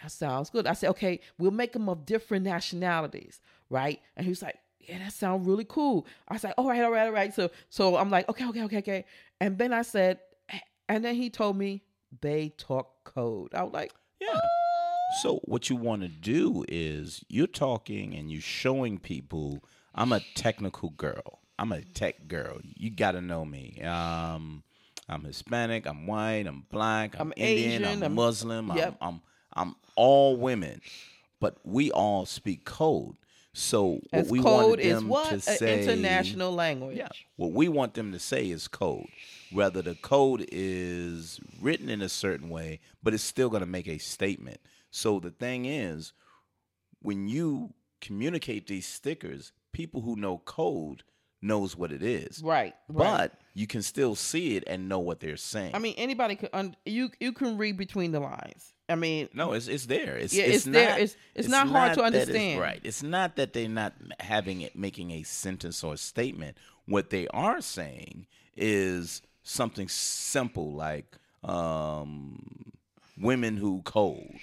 that 0.00 0.12
sounds 0.12 0.48
good. 0.48 0.64
I 0.68 0.74
said, 0.74 0.90
okay, 0.90 1.18
we'll 1.38 1.50
make 1.50 1.72
them 1.72 1.88
of 1.88 2.06
different 2.06 2.44
nationalities, 2.44 3.40
right? 3.68 4.00
And 4.16 4.24
he 4.24 4.30
was 4.30 4.42
like, 4.42 4.58
yeah, 4.78 4.98
that 4.98 5.12
sounds 5.12 5.44
really 5.44 5.66
cool. 5.68 6.06
I 6.28 6.34
was 6.34 6.44
like, 6.44 6.54
all 6.56 6.68
right, 6.68 6.80
all 6.82 6.92
right, 6.92 7.06
all 7.06 7.12
right. 7.12 7.34
So, 7.34 7.50
so 7.68 7.96
I'm 7.96 8.10
like, 8.10 8.28
okay, 8.28 8.46
okay, 8.46 8.62
okay, 8.62 8.78
okay. 8.78 9.04
And 9.40 9.58
then 9.58 9.72
I 9.72 9.82
said, 9.82 10.20
and 10.88 11.04
then 11.04 11.16
he 11.16 11.30
told 11.30 11.56
me 11.56 11.82
they 12.20 12.50
talk 12.56 13.02
code. 13.02 13.52
I 13.52 13.64
was 13.64 13.72
like, 13.72 13.92
Yeah. 14.20 14.38
So 15.22 15.40
what 15.46 15.68
you 15.68 15.74
want 15.74 16.02
to 16.02 16.08
do 16.08 16.64
is 16.68 17.24
you're 17.28 17.48
talking 17.48 18.14
and 18.14 18.30
you're 18.30 18.40
showing 18.40 18.98
people 18.98 19.64
I'm 19.96 20.12
a 20.12 20.20
technical 20.36 20.90
girl. 20.90 21.40
I'm 21.58 21.72
a 21.72 21.82
tech 21.82 22.28
girl. 22.28 22.60
You 22.62 22.90
got 22.90 23.12
to 23.12 23.20
know 23.20 23.44
me. 23.44 23.82
Um, 23.82 24.62
I'm 25.10 25.24
Hispanic. 25.24 25.86
I'm 25.86 26.06
white. 26.06 26.46
I'm 26.46 26.64
black. 26.70 27.16
I'm, 27.18 27.28
I'm 27.28 27.32
Indian. 27.36 27.82
Asian, 27.82 27.84
I'm 27.84 28.02
I'm- 28.04 28.14
Muslim. 28.14 28.72
yep. 28.74 28.96
I'm, 29.00 29.14
I'm 29.14 29.20
I'm 29.52 29.76
all 29.96 30.36
women, 30.36 30.80
but 31.40 31.56
we 31.64 31.90
all 31.90 32.24
speak 32.24 32.64
code. 32.64 33.16
So 33.52 33.94
what 33.94 34.02
as 34.12 34.30
we 34.30 34.38
code 34.40 34.44
wanted 34.70 34.84
is 34.86 34.94
them 34.94 35.08
what? 35.08 35.28
to 35.28 35.34
An 35.34 35.40
say, 35.40 35.82
international 35.82 36.52
language. 36.52 36.96
yeah. 36.96 37.08
What 37.34 37.50
we 37.52 37.66
want 37.68 37.94
them 37.94 38.12
to 38.12 38.20
say 38.20 38.48
is 38.48 38.68
code. 38.68 39.08
Whether 39.50 39.82
the 39.82 39.96
code 39.96 40.46
is 40.52 41.40
written 41.60 41.88
in 41.88 42.00
a 42.00 42.08
certain 42.08 42.48
way, 42.48 42.78
but 43.02 43.12
it's 43.12 43.24
still 43.24 43.48
going 43.50 43.62
to 43.62 43.66
make 43.66 43.88
a 43.88 43.98
statement. 43.98 44.60
So 44.92 45.18
the 45.18 45.32
thing 45.32 45.64
is, 45.64 46.12
when 47.02 47.26
you 47.26 47.74
communicate 48.00 48.68
these 48.68 48.86
stickers, 48.86 49.50
people 49.72 50.02
who 50.02 50.14
know 50.14 50.38
code 50.38 51.02
knows 51.42 51.76
what 51.76 51.90
it 51.92 52.02
is. 52.02 52.42
Right. 52.42 52.74
right. 52.88 53.30
But 53.30 53.40
you 53.54 53.66
can 53.66 53.82
still 53.82 54.14
see 54.14 54.56
it 54.56 54.64
and 54.66 54.88
know 54.88 54.98
what 54.98 55.20
they're 55.20 55.36
saying. 55.36 55.74
I 55.74 55.78
mean, 55.78 55.94
anybody 55.96 56.36
could. 56.36 56.50
Un- 56.52 56.76
you 56.84 57.10
you 57.20 57.32
can 57.32 57.56
read 57.58 57.76
between 57.76 58.12
the 58.12 58.20
lines. 58.20 58.72
I 58.88 58.96
mean, 58.96 59.28
no, 59.32 59.52
it's 59.52 59.68
it's 59.68 59.86
there. 59.86 60.16
It's 60.16 60.34
Yeah, 60.34 60.44
it's, 60.44 60.56
it's 60.56 60.64
there. 60.66 60.88
not- 60.90 60.98
It's- 61.00 61.16
it's 61.34 61.48
not 61.48 61.68
hard 61.68 61.94
to 61.94 62.00
it's- 62.06 62.22
understand. 62.22 62.60
right. 62.60 62.80
It's 62.82 63.02
not 63.02 63.36
that 63.36 63.52
they're 63.52 63.68
not 63.68 63.94
having 64.18 64.60
it 64.62 64.74
making 64.76 65.12
a 65.12 65.22
sentence 65.22 65.82
or 65.84 65.94
a 65.94 65.96
statement. 65.96 66.56
What 66.86 67.10
they 67.10 67.28
are 67.28 67.60
saying 67.60 68.26
is 68.56 69.22
something 69.44 69.88
simple 69.88 70.72
like 70.72 71.16
um, 71.44 72.72
women 73.18 73.56
who 73.56 73.82
code 73.82 74.38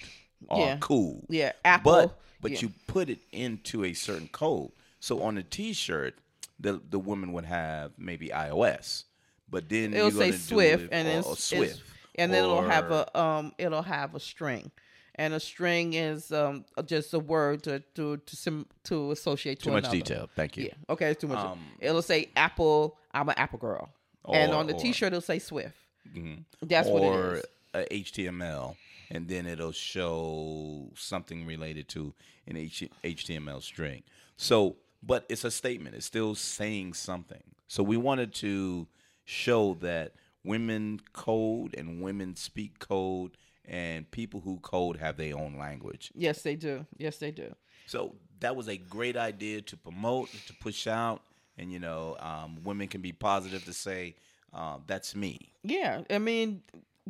are 0.48 0.58
Yeah. 0.60 0.76
cool. 0.80 1.24
yeah, 1.28 1.52
Apple. 1.64 1.92
But 1.92 2.18
but 2.40 2.50
yeah. 2.52 2.60
you 2.62 2.72
put 2.86 3.08
it 3.08 3.18
into 3.32 3.84
a 3.84 3.92
certain 3.92 4.28
code. 4.28 4.70
So 5.00 5.22
on 5.22 5.36
a 5.38 5.42
T-shirt, 5.42 6.14
the 6.60 6.80
the 6.90 6.98
woman 6.98 7.32
would 7.32 7.44
have 7.44 7.92
maybe 7.98 8.28
iOS, 8.28 9.04
but 9.48 9.68
then 9.68 9.94
it'll 9.94 10.10
say 10.10 10.32
Swift, 10.32 10.84
it- 10.84 10.88
and 10.92 11.06
or, 11.08 11.10
then 11.10 11.18
or 11.24 11.32
it's- 11.32 11.44
Swift, 11.44 11.82
and 12.16 12.32
then 12.32 12.44
it'll 12.44 12.62
have 12.62 12.90
a 12.90 13.18
um, 13.18 13.52
it'll 13.58 13.82
have 13.82 14.14
a 14.14 14.20
string, 14.20 14.70
and 15.14 15.34
a 15.34 15.40
string 15.40 15.92
is 15.94 16.32
um 16.32 16.64
just 16.86 17.14
a 17.14 17.18
word 17.18 17.62
to 17.64 17.80
to 17.94 18.16
to 18.16 18.36
sim, 18.36 18.66
to 18.84 19.10
associate 19.12 19.58
to 19.60 19.66
Too 19.66 19.70
much 19.72 19.84
another. 19.84 19.96
detail. 19.98 20.30
Thank 20.34 20.56
you. 20.56 20.64
Yeah. 20.64 20.74
Okay, 20.90 21.10
it's 21.10 21.20
too 21.20 21.28
much. 21.28 21.38
Um, 21.44 21.60
it'll 21.80 22.02
say 22.02 22.30
Apple. 22.36 22.96
I'm 23.12 23.28
an 23.28 23.34
Apple 23.38 23.58
girl, 23.58 23.88
and 24.32 24.52
on 24.52 24.66
the 24.66 24.74
or- 24.74 24.78
T-shirt 24.80 25.08
it'll 25.08 25.20
say 25.20 25.38
Swift. 25.38 25.76
Mhm. 26.14 26.44
That's 26.62 26.88
or 26.88 26.92
what 27.00 27.02
it 27.36 27.38
is. 27.38 27.44
a 27.74 27.94
HTML, 27.94 28.76
and 29.10 29.28
then 29.28 29.46
it'll 29.46 29.72
show 29.72 30.90
something 30.96 31.46
related 31.46 31.88
to 31.90 32.14
an 32.46 32.56
H- 32.56 32.90
HTML 33.04 33.60
string. 33.62 34.02
So, 34.36 34.76
but 35.02 35.24
it's 35.28 35.44
a 35.44 35.50
statement. 35.50 35.94
It's 35.94 36.06
still 36.06 36.34
saying 36.34 36.94
something. 36.94 37.42
So 37.66 37.82
we 37.82 37.96
wanted 37.96 38.34
to 38.34 38.86
show 39.24 39.74
that 39.80 40.14
women 40.44 41.00
code 41.12 41.74
and 41.76 42.00
women 42.00 42.34
speak 42.34 42.78
code, 42.78 43.36
and 43.64 44.10
people 44.10 44.40
who 44.40 44.58
code 44.60 44.96
have 44.96 45.16
their 45.16 45.36
own 45.36 45.58
language. 45.58 46.10
Yes, 46.14 46.42
they 46.42 46.56
do. 46.56 46.86
Yes, 46.96 47.18
they 47.18 47.30
do. 47.30 47.54
So 47.86 48.14
that 48.40 48.56
was 48.56 48.68
a 48.68 48.76
great 48.76 49.16
idea 49.16 49.60
to 49.62 49.76
promote, 49.76 50.30
to 50.46 50.54
push 50.54 50.86
out, 50.86 51.22
and 51.58 51.72
you 51.72 51.78
know, 51.78 52.16
um, 52.20 52.58
women 52.64 52.88
can 52.88 53.02
be 53.02 53.12
positive 53.12 53.64
to 53.64 53.72
say, 53.72 54.16
uh, 54.52 54.78
"That's 54.86 55.14
me." 55.14 55.52
Yeah, 55.62 56.02
I 56.10 56.18
mean, 56.18 56.62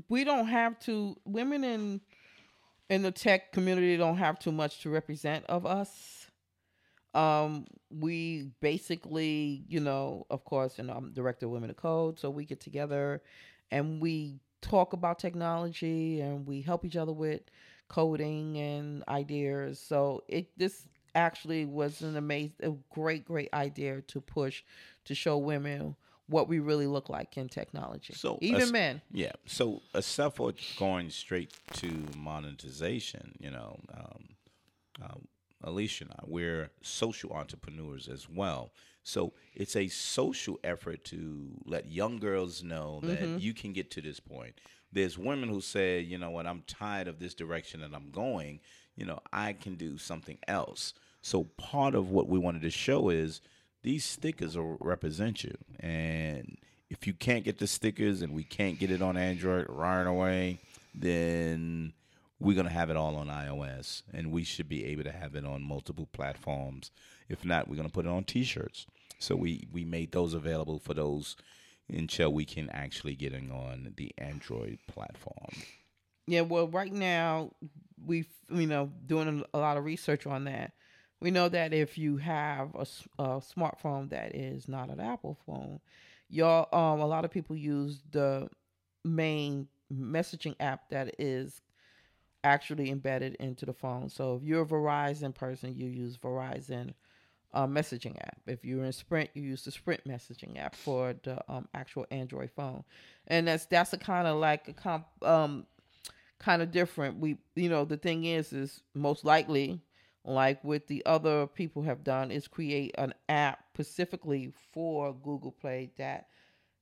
we 0.09 0.25
don't 0.25 0.47
have 0.47 0.79
to. 0.81 1.17
Women 1.25 1.65
in 1.65 2.01
in 2.89 3.03
the 3.03 3.13
tech 3.13 3.53
community 3.53 3.97
don't 3.97 4.17
have 4.17 4.39
too 4.39 4.53
much 4.53 4.81
to 4.81 4.91
represent 4.91 5.45
of 5.47 5.67
us. 5.67 6.28
Um, 7.19 7.67
we 7.91 8.51
basically, 8.61 9.65
you 9.69 9.81
know, 9.81 10.25
of 10.31 10.45
course, 10.45 10.79
and 10.79 10.89
I'm 10.91 11.13
director 11.13 11.47
of 11.47 11.53
Women 11.53 11.71
of 11.71 11.77
Code, 11.77 12.19
so 12.19 12.31
we 12.31 12.45
get 12.45 12.61
together 12.61 13.23
and 13.73 14.01
we 14.01 14.39
talk 14.61 14.93
about 14.93 15.19
technology 15.19 16.21
and 16.21 16.47
we 16.47 16.63
help 16.63 16.85
each 16.85 16.97
other 16.97 17.13
with 17.13 17.41
coding 17.89 18.57
and 18.59 19.03
ideas. 19.09 19.81
So 19.81 20.23
it 20.29 20.47
this 20.57 20.87
actually 21.15 21.65
was 21.65 22.03
an 22.03 22.17
amazing, 22.17 22.53
a 22.63 22.71
great, 22.95 23.25
great 23.25 23.49
idea 23.53 24.01
to 24.03 24.21
push 24.21 24.63
to 25.07 25.15
show 25.15 25.39
women 25.39 25.97
what 26.29 26.47
we 26.47 26.61
really 26.61 26.87
look 26.87 27.09
like 27.09 27.37
in 27.37 27.49
technology. 27.49 28.13
So, 28.15 28.39
even 28.41 28.61
as- 28.61 28.73
men. 28.73 29.03
Yeah. 29.11 29.33
So 29.47 29.83
except 29.93 30.37
for 30.37 30.53
going 30.79 31.11
straight 31.11 31.53
to 31.75 31.91
monetization, 32.17 33.35
you 33.41 33.51
know, 33.51 33.81
um, 33.93 34.29
um, 35.03 35.29
Alicia 35.63 36.05
and 36.05 36.13
I, 36.13 36.25
we're 36.27 36.71
social 36.83 37.33
entrepreneurs 37.33 38.09
as 38.09 38.29
well. 38.29 38.73
So 39.03 39.33
it's 39.55 39.75
a 39.75 39.89
social 39.89 40.59
effort 40.63 41.05
to 41.07 41.49
let 41.65 41.91
young 41.91 42.19
girls 42.19 42.63
know 42.63 43.01
that 43.05 43.21
mm-hmm. 43.21 43.39
you 43.39 43.55
can 43.55 43.73
get 43.73 43.91
to 43.93 44.03
this 44.03 44.21
point. 44.21 44.55
There's 44.93 45.19
women 45.19 45.49
who 45.49 45.61
say, 45.61 46.01
you 46.01 46.19
know 46.19 46.31
what, 46.31 46.47
I'm 46.47 46.63
tired 46.67 47.09
of 47.09 47.19
this 47.19 47.35
direction 47.35 47.81
that 47.81 47.95
I'm 47.95 48.11
going. 48.11 48.61
You 48.97 49.07
know, 49.07 49.21
I 49.33 49.53
can 49.55 49.77
do 49.77 49.99
something 49.99 50.39
else. 50.47 50.95
So 51.23 51.45
part 51.57 51.95
of 51.95 52.11
what 52.11 52.29
we 52.29 52.39
wanted 52.39 52.63
to 52.63 52.71
show 52.71 53.09
is 53.09 53.41
these 53.83 54.05
stickers 54.05 54.57
will 54.57 54.77
represent 54.81 55.45
you. 55.45 55.57
And 55.81 56.57
if 56.91 57.07
you 57.07 57.13
can't 57.13 57.45
get 57.45 57.59
the 57.59 57.67
stickers 57.67 58.23
and 58.23 58.33
we 58.33 58.45
can't 58.45 58.79
get 58.79 58.91
it 58.91 59.03
on 59.03 59.17
Android 59.17 59.67
right 59.69 60.07
away, 60.07 60.59
then 60.95 61.93
we're 62.41 62.55
going 62.55 62.67
to 62.67 62.73
have 62.73 62.91
it 62.91 62.97
all 62.97 63.17
on 63.17 63.29
iOS 63.29 64.03
and 64.13 64.31
we 64.31 64.45
should 64.45 64.69
be 64.69 64.85
able 64.87 65.05
to 65.05 65.13
have 65.13 65.35
it 65.35 65.45
on 65.45 65.63
multiple 65.63 66.09
platforms. 66.13 66.91
If 67.29 67.45
not, 67.45 67.69
we're 67.69 67.77
going 67.77 67.89
to 67.89 67.93
put 67.93 68.07
it 68.07 68.11
on 68.11 68.25
t-shirts. 68.25 68.87
So 69.19 69.35
we, 69.35 69.67
we 69.73 69.85
made 69.85 70.13
those 70.13 70.35
available 70.35 70.79
for 70.79 70.95
those 70.95 71.37
until 71.89 72.33
we 72.33 72.45
can 72.45 72.71
actually 72.71 73.17
get 73.17 73.33
it 73.33 73.51
on 73.51 73.95
the 73.97 74.13
Android 74.19 74.79
platform. 74.87 75.63
Yeah, 76.27 76.43
well, 76.43 76.69
right 76.69 76.93
now 76.93 77.53
we've 78.05 78.29
you 78.51 78.67
know, 78.67 78.91
doing 79.07 79.45
a 79.53 79.59
lot 79.59 79.77
of 79.77 79.85
research 79.85 80.27
on 80.27 80.45
that. 80.45 80.73
We 81.21 81.31
know 81.31 81.49
that 81.49 81.73
if 81.73 81.99
you 81.99 82.17
have 82.19 82.75
a 82.75 83.41
smartphone 83.41 84.11
that 84.11 84.37
is 84.37 84.69
not 84.69 84.89
an 84.89 85.01
Apple 85.01 85.37
phone, 85.47 85.81
y'all, 86.29 86.69
um, 86.73 87.01
a 87.01 87.07
lot 87.07 87.25
of 87.25 87.31
people 87.31 87.57
use 87.57 88.03
the 88.13 88.49
main 89.05 89.67
messaging 89.93 90.55
app 90.61 90.91
that 90.91 91.15
is 91.19 91.61
actually 92.45 92.91
embedded 92.91 93.35
into 93.37 93.67
the 93.67 93.73
phone. 93.73 94.09
So 94.09 94.37
if 94.37 94.43
you're 94.43 94.63
a 94.63 94.67
Verizon 94.67 95.35
person, 95.35 95.75
you 95.77 95.87
use 95.87 96.17
Verizon 96.17 96.95
uh, 97.53 97.67
messaging 97.67 98.17
app. 98.17 98.41
If 98.47 98.65
you're 98.65 98.85
in 98.85 98.93
Sprint, 98.93 99.31
you 99.35 99.43
use 99.43 99.65
the 99.65 99.71
Sprint 99.71 100.07
messaging 100.07 100.59
app 100.59 100.75
for 100.75 101.15
the 101.23 101.43
um, 101.51 101.69
actual 101.75 102.07
Android 102.11 102.51
phone, 102.55 102.85
and 103.27 103.49
that's 103.49 103.67
that's 103.67 103.93
a 103.93 103.99
kind 103.99 104.27
of 104.27 104.37
like 104.37 104.69
a 104.69 104.73
comp, 104.73 105.07
um, 105.23 105.67
kind 106.39 106.63
of 106.63 106.71
different. 106.71 107.19
We, 107.19 107.39
you 107.55 107.69
know, 107.69 107.85
the 107.85 107.97
thing 107.97 108.25
is, 108.25 108.53
is 108.53 108.83
most 108.95 109.25
likely, 109.25 109.81
like 110.25 110.63
what 110.63 110.87
the 110.87 111.05
other 111.07 111.47
people 111.47 111.83
have 111.83 112.05
done, 112.05 112.31
is 112.31 112.49
create 112.49 112.95
an 112.99 113.15
app 113.29 113.65
specifically 113.75 114.53
for 114.73 115.15
Google 115.15 115.53
Play 115.53 115.91
that 115.97 116.27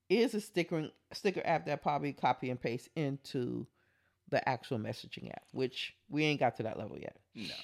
is 0.08 0.34
a 0.34 0.40
sticker 0.40 0.88
sticker 1.12 1.42
app 1.44 1.66
that 1.66 1.82
probably 1.82 2.12
copy 2.12 2.50
and 2.50 2.60
paste 2.60 2.88
into 2.96 3.66
the 4.30 4.46
actual 4.48 4.78
messaging 4.78 5.30
app, 5.30 5.44
which 5.52 5.94
we 6.08 6.24
ain't 6.24 6.40
got 6.40 6.56
to 6.56 6.62
that 6.64 6.78
level 6.78 6.98
yet. 6.98 7.16
No. 7.34 7.54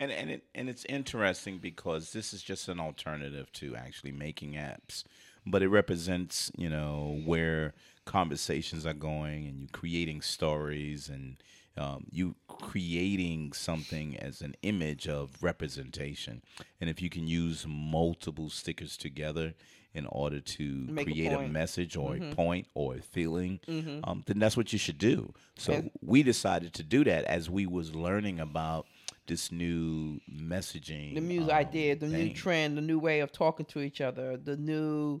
And 0.00 0.12
and 0.12 0.30
it 0.30 0.44
and 0.54 0.68
it's 0.68 0.84
interesting 0.84 1.58
because 1.58 2.12
this 2.12 2.32
is 2.32 2.42
just 2.42 2.68
an 2.68 2.78
alternative 2.78 3.50
to 3.54 3.74
actually 3.74 4.12
making 4.12 4.52
apps, 4.52 5.02
but 5.44 5.62
it 5.62 5.68
represents 5.68 6.52
you 6.56 6.68
know 6.68 7.20
where 7.24 7.74
conversations 8.04 8.86
are 8.86 8.94
going, 8.94 9.46
and 9.46 9.60
you 9.60 9.68
creating 9.72 10.22
stories, 10.22 11.08
and 11.08 11.42
um, 11.76 12.06
you 12.10 12.36
creating 12.46 13.52
something 13.52 14.16
as 14.18 14.40
an 14.40 14.54
image 14.62 15.08
of 15.08 15.42
representation. 15.42 16.42
And 16.80 16.88
if 16.88 17.02
you 17.02 17.10
can 17.10 17.26
use 17.26 17.66
multiple 17.68 18.50
stickers 18.50 18.96
together 18.96 19.54
in 19.94 20.06
order 20.06 20.38
to 20.40 20.86
Make 20.90 21.06
create 21.06 21.32
a, 21.32 21.36
point. 21.36 21.52
message 21.52 21.96
or 21.96 22.16
a 22.16 22.34
point 22.34 22.66
or 22.74 22.96
a 22.96 23.00
feeling, 23.02 23.58
Mm-hmm. 23.66 24.00
um, 24.04 24.22
then 24.26 24.38
that's 24.38 24.56
what 24.56 24.72
you 24.72 24.78
should 24.78 24.98
do. 24.98 25.32
So 25.56 25.72
And- 25.72 25.90
we 26.02 26.22
decided 26.22 26.74
to 26.74 26.82
do 26.82 27.04
that 27.04 27.24
as 27.24 27.48
we 27.50 27.66
was 27.66 27.94
learning 27.94 28.38
about 28.40 28.86
this 29.26 29.50
new 29.52 30.20
messaging. 30.30 31.14
the 31.14 31.20
new 31.20 31.42
um, 31.44 31.50
idea, 31.50 31.96
the 31.96 32.08
new 32.08 32.32
trend, 32.32 32.76
the 32.76 32.82
new 32.82 32.98
way 32.98 33.20
of 33.20 33.32
talking 33.32 33.66
to 33.66 33.80
each 33.80 34.00
other, 34.00 34.36
the 34.36 34.56
new 34.56 35.20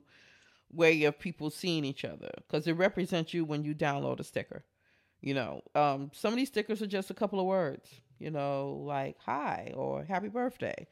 way 0.72 1.04
of 1.04 1.18
people 1.18 1.50
seeing 1.50 1.84
each 1.84 2.04
other, 2.04 2.30
because 2.36 2.66
it 2.66 2.72
represents 2.72 3.32
you 3.34 3.44
when 3.44 3.64
you 3.64 3.74
download 3.74 4.20
a 4.20 4.24
sticker. 4.24 4.64
You 5.20 5.34
know, 5.34 5.62
um, 5.74 6.10
some 6.14 6.32
of 6.32 6.36
these 6.36 6.48
stickers 6.48 6.80
are 6.80 6.86
just 6.86 7.10
a 7.10 7.14
couple 7.14 7.40
of 7.40 7.46
words. 7.46 7.88
You 8.18 8.30
know, 8.30 8.82
like 8.84 9.16
"Hi" 9.26 9.72
or 9.76 10.04
"Happy 10.04 10.28
Birthday," 10.28 10.86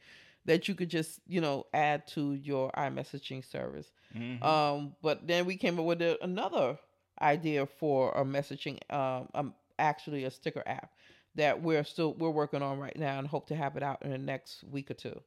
that 0.47 0.67
you 0.67 0.73
could 0.73 0.89
just 0.89 1.19
you 1.27 1.39
know 1.39 1.65
add 1.73 2.07
to 2.07 2.33
your 2.33 2.71
iMessaging 2.71 3.45
service. 3.45 3.91
Mhm. 4.15 4.43
Um, 4.43 4.95
but 5.01 5.27
then 5.27 5.45
we 5.45 5.57
came 5.57 5.79
up 5.79 5.85
with 5.85 6.01
a, 6.01 6.17
another 6.23 6.79
idea 7.21 7.65
for 7.65 8.11
a 8.13 8.23
messaging, 8.23 8.79
um, 8.91 9.27
um, 9.33 9.53
actually 9.77 10.23
a 10.23 10.31
sticker 10.31 10.63
app 10.65 10.91
that 11.35 11.61
we're 11.61 11.83
still 11.83 12.13
we're 12.15 12.31
working 12.31 12.63
on 12.63 12.79
right 12.79 12.97
now 12.97 13.19
and 13.19 13.27
hope 13.27 13.47
to 13.47 13.55
have 13.55 13.77
it 13.77 13.83
out 13.83 14.01
in 14.01 14.11
the 14.11 14.17
next 14.17 14.63
week 14.63 14.89
or 14.89 14.95
two. 14.95 15.21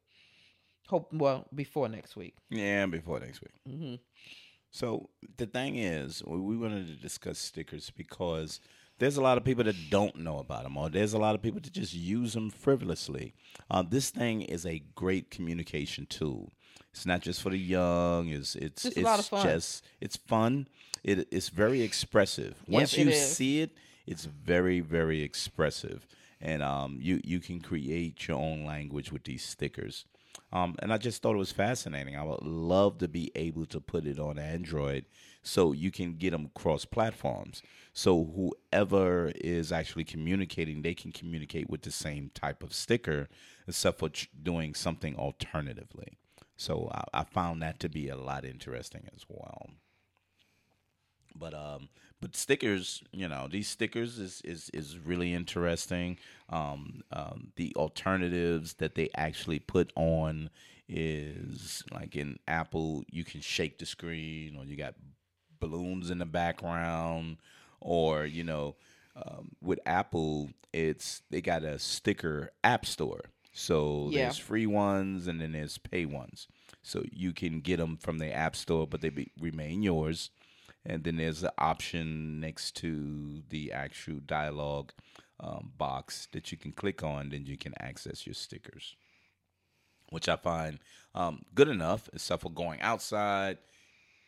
Hope 0.89 1.13
well 1.13 1.47
before 1.55 1.89
next 1.89 2.17
week. 2.17 2.35
yeah, 2.51 2.85
before 2.87 3.21
next 3.21 3.41
week. 3.43 3.53
Mm-hmm. 3.69 3.95
So 4.73 5.11
the 5.37 5.47
thing 5.47 5.77
is, 5.77 6.23
we 6.25 6.39
we 6.39 6.57
wanted 6.57 6.87
to 6.89 6.95
discuss 6.95 7.39
stickers 7.39 7.91
because 7.91 8.61
there's 9.01 9.17
a 9.17 9.23
lot 9.23 9.37
of 9.39 9.45
people 9.45 9.65
that 9.65 9.91
don't 9.91 10.17
know 10.17 10.39
about 10.39 10.63
them, 10.63 10.77
or 10.77 10.89
there's 10.89 11.13
a 11.15 11.19
lot 11.19 11.35
of 11.35 11.43
people 11.43 11.61
that 11.61 11.73
just 11.73 11.95
use 11.95 12.35
them 12.35 12.51
frivolously. 12.51 13.35
Uh, 13.71 13.83
this 13.83 14.11
thing 14.11 14.43
is 14.43 14.65
a 14.65 14.83
great 14.95 15.31
communication 15.31 16.07
tool. 16.07 16.53
It's 16.93 17.07
not 17.07 17.21
just 17.21 17.43
for 17.43 17.51
the 17.51 17.59
young. 17.59 18.29
It's 18.29 18.55
it's 18.57 18.85
It's 18.85 18.97
a 18.97 19.01
it's 19.01 19.05
lot 19.05 19.19
of 19.19 19.27
fun. 19.27 19.43
just 19.43 19.85
it's 20.01 20.17
fun. 20.17 20.69
It 21.03 21.29
it's 21.33 21.49
very 21.49 21.83
expressive. 21.83 22.63
Once 22.69 22.97
Yes, 22.97 22.99
you 22.99 23.11
is. 23.11 23.37
see 23.37 23.61
it, 23.63 23.71
it's 24.07 24.25
very 24.27 24.81
very 24.81 25.23
expressive, 25.23 26.07
and 26.41 26.63
um 26.63 26.99
you 27.01 27.21
you 27.25 27.41
can 27.41 27.61
create 27.61 28.29
your 28.29 28.39
own 28.39 28.65
language 28.67 29.13
with 29.13 29.25
these 29.25 29.45
stickers. 29.45 30.05
Um, 30.53 30.75
and 30.81 30.93
I 30.93 30.99
just 30.99 31.23
thought 31.23 31.37
it 31.37 31.39
was 31.39 31.53
fascinating. 31.53 32.17
I 32.17 32.25
would 32.25 32.43
love 32.43 32.99
to 32.99 33.09
be 33.09 33.31
able 33.37 33.67
to 33.67 33.81
put 33.81 34.05
it 34.05 34.19
on 34.19 34.39
Android 34.39 35.05
so 35.43 35.73
you 35.73 35.91
can 35.91 36.17
get 36.17 36.33
them 36.33 36.51
cross 36.55 36.85
platforms. 36.85 37.63
So 37.93 38.51
whoever 38.73 39.33
is 39.37 39.71
actually 39.71 40.05
communicating, 40.05 40.83
they 40.83 40.95
can 40.95 41.13
communicate 41.13 41.71
with 41.71 41.83
the 41.83 41.93
same 41.93 42.31
type 42.35 42.63
of 42.63 42.75
sticker, 42.75 43.29
except 43.69 44.01
for 44.01 44.09
tr- 44.09 44.27
doing 44.43 44.75
something 44.75 45.15
alternatively. 45.17 46.19
So 46.57 46.91
I, 46.93 47.21
I 47.21 47.25
found 47.25 47.63
that 47.63 47.79
to 47.81 47.89
be 47.89 48.09
a 48.09 48.17
lot 48.17 48.45
interesting 48.45 49.09
as 49.15 49.25
well. 49.29 49.71
But 51.35 51.55
um, 51.55 51.89
but 52.21 52.37
stickers, 52.37 53.03
you 53.13 53.29
know, 53.29 53.49
these 53.51 53.69
stickers 53.69 54.19
is 54.19 54.41
is 54.45 54.71
is 54.75 54.99
really 54.99 55.33
interesting. 55.35 56.19
Um, 56.49 57.03
um, 57.13 57.53
the 57.57 57.73
alternatives 57.77 58.75
that 58.75 58.95
they 58.95 59.11
actually 59.17 59.59
put 59.59 59.93
on 59.97 60.51
is 60.89 61.83
like 61.93 62.17
in 62.17 62.39
Apple, 62.49 63.05
you 63.11 63.25
can 63.25 63.41
shake 63.41 63.79
the 63.79 63.87
screen, 63.87 64.57
or 64.57 64.65
you 64.65 64.77
got 64.77 64.95
balloons 65.59 66.11
in 66.11 66.19
the 66.19 66.27
background, 66.27 67.39
or 67.81 68.25
you 68.25 68.45
know, 68.45 68.77
um, 69.17 69.51
with 69.63 69.79
Apple, 69.87 70.51
it's 70.73 71.23
they 71.31 71.41
got 71.41 71.63
a 71.65 71.79
sticker 71.79 72.51
app 72.65 72.87
store. 72.87 73.23
So 73.53 74.11
Yeah. 74.11 74.21
there's 74.23 74.39
free 74.39 74.67
ones 74.67 75.27
and 75.27 75.41
then 75.41 75.53
there's 75.53 75.79
pay 75.79 76.07
ones. 76.07 76.47
So 76.83 77.03
you 77.13 77.33
can 77.33 77.61
get 77.61 77.79
them 77.79 77.97
from 77.97 78.19
the 78.19 78.33
app 78.33 78.55
store, 78.57 78.87
but 78.87 79.01
they 79.01 79.11
be, 79.11 79.33
remain 79.41 79.83
yours. 79.83 80.31
And 80.85 81.05
then 81.05 81.17
there's 81.17 81.43
an 81.43 81.51
option 81.59 82.41
next 82.41 82.77
to 82.77 83.43
the 83.51 83.73
actual 83.73 84.21
dialogue 84.25 84.93
um, 85.39 85.73
box 85.77 86.29
that 86.33 86.51
you 86.51 86.59
can 86.59 86.73
click 86.73 87.03
on. 87.03 87.31
Then 87.31 87.45
you 87.47 87.57
can 87.57 87.75
access 87.81 88.27
your 88.27 88.35
stickers, 88.35 88.97
which 90.11 90.29
I 90.29 90.37
find 90.37 90.79
um, 91.15 91.43
good 91.55 91.69
enough, 91.69 92.09
except 92.13 92.43
for 92.43 92.51
going 92.51 92.81
outside, 92.81 93.59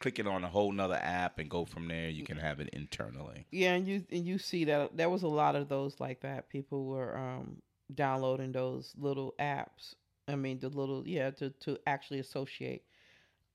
clicking 0.01 0.27
on 0.27 0.45
a 0.45 0.49
whole 0.49 0.73
nother 0.73 0.99
app 1.01 1.39
and 1.39 1.49
go 1.49 1.65
from 1.65 1.89
there. 1.89 2.11
You 2.11 2.25
can 2.25 2.39
have 2.39 2.61
it 2.61 2.69
internally. 2.73 3.47
Yeah, 3.51 3.75
and 3.75 3.87
you 3.87 4.05
and 4.11 4.27
you 4.27 4.39
see 4.39 4.65
that 4.65 4.97
there 4.97 5.11
was 5.11 5.23
a 5.23 5.29
lot 5.29 5.57
of 5.57 5.69
those 5.69 6.01
like 6.01 6.21
that. 6.21 6.51
People 6.51 6.85
were 6.85 7.17
um 7.17 7.63
downloading 7.95 8.53
those 8.53 8.93
little 8.99 9.35
apps. 9.39 9.95
I 10.29 10.37
mean, 10.37 10.59
the 10.59 10.69
little 10.69 11.03
yeah 11.07 11.31
to 11.31 11.51
to 11.51 11.79
actually 11.87 12.21
associate. 12.21 12.83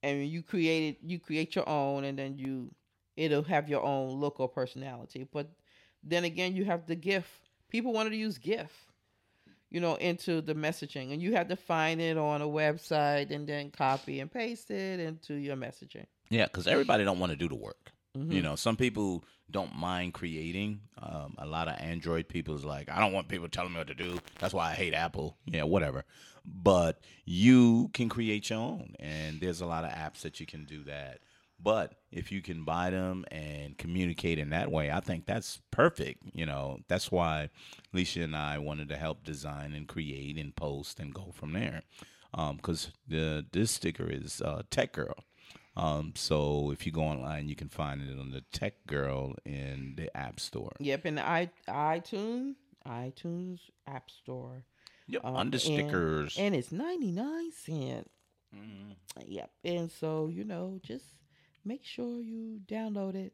And 0.04 0.28
you 0.28 0.44
created 0.44 0.98
you 1.04 1.20
create 1.20 1.56
your 1.56 1.68
own, 1.68 2.04
and 2.04 2.18
then 2.18 2.38
you 2.38 2.72
it'll 3.18 3.44
have 3.44 3.68
your 3.68 3.84
own 3.84 4.12
look 4.12 4.40
or 4.40 4.48
personality. 4.48 5.28
But 5.32 5.50
then 6.04 6.24
again, 6.24 6.56
you 6.56 6.64
have 6.66 6.86
the 6.86 6.96
GIF. 6.96 7.28
People 7.70 7.92
wanted 7.92 8.12
to 8.12 8.16
use 8.16 8.38
GIF, 8.38 8.72
you 9.70 9.82
know, 9.82 9.96
into 9.96 10.40
the 10.40 10.54
messaging, 10.56 11.12
and 11.12 11.22
you 11.22 11.34
had 11.34 11.50
to 11.50 11.58
find 11.58 12.00
it 12.00 12.18
on 12.18 12.42
a 12.42 12.48
website 12.48 13.32
and 13.32 13.46
then 13.48 13.72
copy 13.72 14.22
and 14.22 14.32
paste 14.32 14.72
it 14.72 15.00
into 15.02 15.34
your 15.34 15.58
messaging. 15.58 16.06
Yeah, 16.30 16.46
because 16.46 16.68
everybody 16.68 17.04
don't 17.04 17.20
want 17.20 17.32
to 17.32 17.36
do 17.38 17.50
the 17.50 17.56
work. 17.56 17.92
Mhm. 18.16 18.32
You 18.32 18.42
know, 18.42 18.56
some 18.56 18.78
people 18.78 19.26
don't 19.50 19.76
mind 19.76 20.14
creating. 20.14 20.82
Um, 20.98 21.36
a 21.38 21.46
lot 21.46 21.68
of 21.68 21.76
Android 21.80 22.28
people 22.28 22.56
is 22.56 22.66
like, 22.66 22.90
I 22.90 23.00
don't 23.00 23.14
want 23.14 23.28
people 23.28 23.48
telling 23.50 23.72
me 23.74 23.78
what 23.80 23.88
to 23.88 23.94
do. 23.94 24.20
That's 24.40 24.54
why 24.54 24.72
I 24.72 24.74
hate 24.74 24.94
Apple. 24.94 25.38
Yeah, 25.46 25.64
whatever. 25.64 26.06
But 26.46 27.02
you 27.26 27.90
can 27.94 28.08
create 28.10 28.50
your 28.50 28.60
own, 28.60 28.96
and 29.00 29.42
there's 29.42 29.62
a 29.62 29.66
lot 29.66 29.84
of 29.84 29.92
apps 29.92 30.22
that 30.22 30.40
you 30.40 30.46
can 30.46 30.64
do 30.66 30.84
that. 30.86 31.20
But 31.60 31.96
if 32.12 32.32
you 32.32 32.42
can 32.42 32.64
buy 32.64 32.92
them 32.92 33.26
and 33.32 33.78
communicate 33.78 34.38
in 34.40 34.52
that 34.52 34.72
way, 34.72 34.92
I 34.92 35.00
think 35.00 35.26
that's 35.26 35.60
perfect. 35.72 36.22
You 36.34 36.46
know, 36.46 36.80
that's 36.88 37.12
why 37.12 37.50
Alicia 37.94 38.24
and 38.24 38.36
I 38.36 38.60
wanted 38.60 38.90
to 38.90 38.98
help 38.98 39.24
design 39.24 39.74
and 39.74 39.88
create 39.88 40.38
and 40.38 40.56
post 40.56 41.00
and 41.00 41.14
go 41.14 41.32
from 41.34 41.54
there. 41.54 41.82
Because 42.36 42.92
the 43.08 43.46
this 43.52 43.72
sticker 43.72 44.08
is 44.10 44.42
uh, 44.42 44.62
Tech 44.70 44.94
Girl. 44.94 45.16
Um, 45.76 46.14
so 46.16 46.72
if 46.72 46.86
you 46.86 46.92
go 46.92 47.02
online, 47.02 47.48
you 47.50 47.56
can 47.56 47.70
find 47.70 48.02
it 48.02 48.20
on 48.20 48.32
the 48.32 48.42
Tech 48.52 48.86
Girl 48.88 49.36
in 49.46 49.94
the 49.98 50.16
App 50.16 50.40
Store. 50.40 50.74
Yep, 50.80 51.06
in 51.08 51.16
the 51.16 51.28
i 51.28 51.50
iTunes 51.68 52.56
iTunes 52.88 53.60
App 53.88 54.10
Store. 54.12 54.64
Yep, 55.08 55.22
Um, 55.26 55.36
under 55.36 55.60
stickers. 55.60 56.36
and 56.38 56.54
it's 56.56 56.72
99 56.72 57.52
cent 57.52 58.12
Mhm. 58.56 58.96
yep 59.26 59.52
and 59.64 59.90
so 59.92 60.28
you 60.28 60.44
know 60.44 60.80
just 60.84 61.06
make 61.68 61.84
sure 61.84 62.22
you 62.22 62.60
download 62.68 63.16
it 63.16 63.34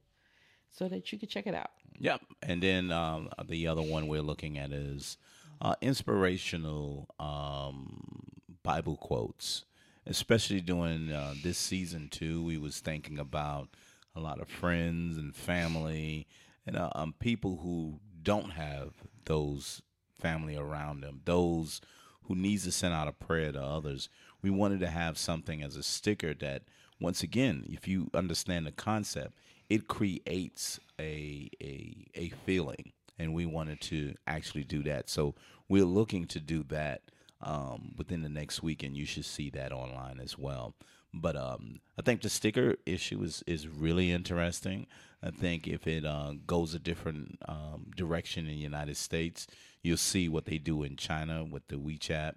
so 0.69 0.87
that 0.87 1.11
you 1.11 1.19
can 1.19 1.29
check 1.29 1.47
it 1.47 1.53
out 1.53 1.69
Yep, 1.99 2.21
and 2.41 2.61
then 2.61 2.91
um, 2.91 3.29
the 3.47 3.67
other 3.67 3.81
one 3.81 4.07
we're 4.07 4.21
looking 4.21 4.57
at 4.57 4.71
is 4.71 5.17
uh, 5.61 5.75
inspirational 5.81 7.07
um, 7.19 8.23
Bible 8.63 8.97
quotes, 8.97 9.65
especially 10.05 10.61
during 10.61 11.11
uh, 11.11 11.33
this 11.43 11.57
season 11.57 12.09
too. 12.09 12.43
We 12.43 12.57
was 12.57 12.79
thinking 12.79 13.19
about 13.19 13.69
a 14.15 14.19
lot 14.19 14.41
of 14.41 14.47
friends 14.47 15.17
and 15.17 15.35
family 15.35 16.27
and 16.65 16.75
uh, 16.75 16.89
um, 16.95 17.13
people 17.19 17.59
who 17.63 17.99
don't 18.21 18.51
have 18.51 18.93
those 19.25 19.81
family 20.19 20.55
around 20.55 21.01
them, 21.01 21.21
those 21.25 21.81
who 22.23 22.35
needs 22.35 22.63
to 22.63 22.71
send 22.71 22.93
out 22.93 23.07
a 23.07 23.11
prayer 23.11 23.51
to 23.51 23.61
others. 23.61 24.09
We 24.41 24.49
wanted 24.49 24.79
to 24.81 24.87
have 24.87 25.17
something 25.17 25.61
as 25.61 25.75
a 25.75 25.83
sticker 25.83 26.33
that, 26.35 26.63
once 27.03 27.21
again, 27.21 27.65
if 27.69 27.85
you 27.85 28.09
understand 28.13 28.65
the 28.65 28.71
concept, 28.71 29.33
it 29.69 29.89
creates 29.89 30.79
a 30.99 31.49
a 31.61 32.07
a 32.15 32.29
feeling, 32.45 32.93
and 33.19 33.33
we 33.33 33.45
wanted 33.45 33.81
to 33.81 34.15
actually 34.25 34.63
do 34.63 34.81
that. 34.83 35.09
So 35.09 35.35
we're 35.67 35.83
looking 35.83 36.25
to 36.27 36.39
do 36.39 36.63
that 36.69 37.01
um, 37.41 37.93
within 37.97 38.21
the 38.21 38.29
next 38.29 38.63
week, 38.63 38.83
and 38.83 38.95
you 38.95 39.05
should 39.05 39.25
see 39.25 39.49
that 39.49 39.73
online 39.73 40.21
as 40.21 40.37
well. 40.37 40.75
But 41.13 41.35
um, 41.35 41.81
I 41.99 42.01
think 42.01 42.21
the 42.21 42.29
sticker 42.29 42.77
issue 42.85 43.21
is, 43.21 43.43
is 43.45 43.67
really 43.67 44.11
interesting. 44.11 44.87
I 45.21 45.29
think 45.29 45.67
if 45.67 45.85
it 45.85 46.05
uh, 46.05 46.33
goes 46.47 46.73
a 46.73 46.79
different 46.79 47.37
um, 47.47 47.91
direction 47.95 48.47
in 48.47 48.53
the 48.53 48.57
United 48.57 48.97
States, 48.97 49.45
you'll 49.83 49.97
see 49.97 50.27
what 50.27 50.45
they 50.45 50.57
do 50.57 50.83
in 50.83 50.95
China 50.95 51.43
with 51.43 51.67
the 51.67 51.75
WeChat 51.75 52.33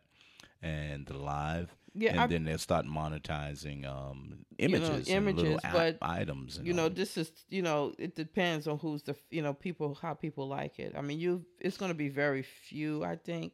and 0.60 1.06
the 1.06 1.16
Line. 1.16 1.68
Yeah, 1.98 2.10
and 2.12 2.20
I- 2.20 2.26
then 2.26 2.44
they'll 2.44 2.58
start 2.58 2.86
monetizing 2.86 3.86
um, 3.86 4.44
You 4.58 4.68
know, 4.68 4.76
images, 4.76 5.08
and 5.08 5.26
little 5.26 5.60
app 5.64 5.72
but, 5.72 5.98
items. 6.02 6.58
And 6.58 6.66
you 6.66 6.72
know 6.74 6.84
all. 6.84 6.90
this 6.90 7.16
is 7.16 7.32
you 7.48 7.62
know 7.62 7.92
it 7.98 8.14
depends 8.14 8.66
on 8.68 8.78
who's 8.78 9.02
the 9.02 9.16
you 9.30 9.42
know 9.42 9.54
people 9.54 9.94
how 9.94 10.14
people 10.14 10.46
like 10.46 10.78
it 10.78 10.92
i 10.96 11.00
mean 11.00 11.18
you 11.18 11.44
it's 11.60 11.76
going 11.76 11.90
to 11.90 11.94
be 11.96 12.08
very 12.08 12.42
few 12.42 13.02
i 13.04 13.16
think 13.16 13.52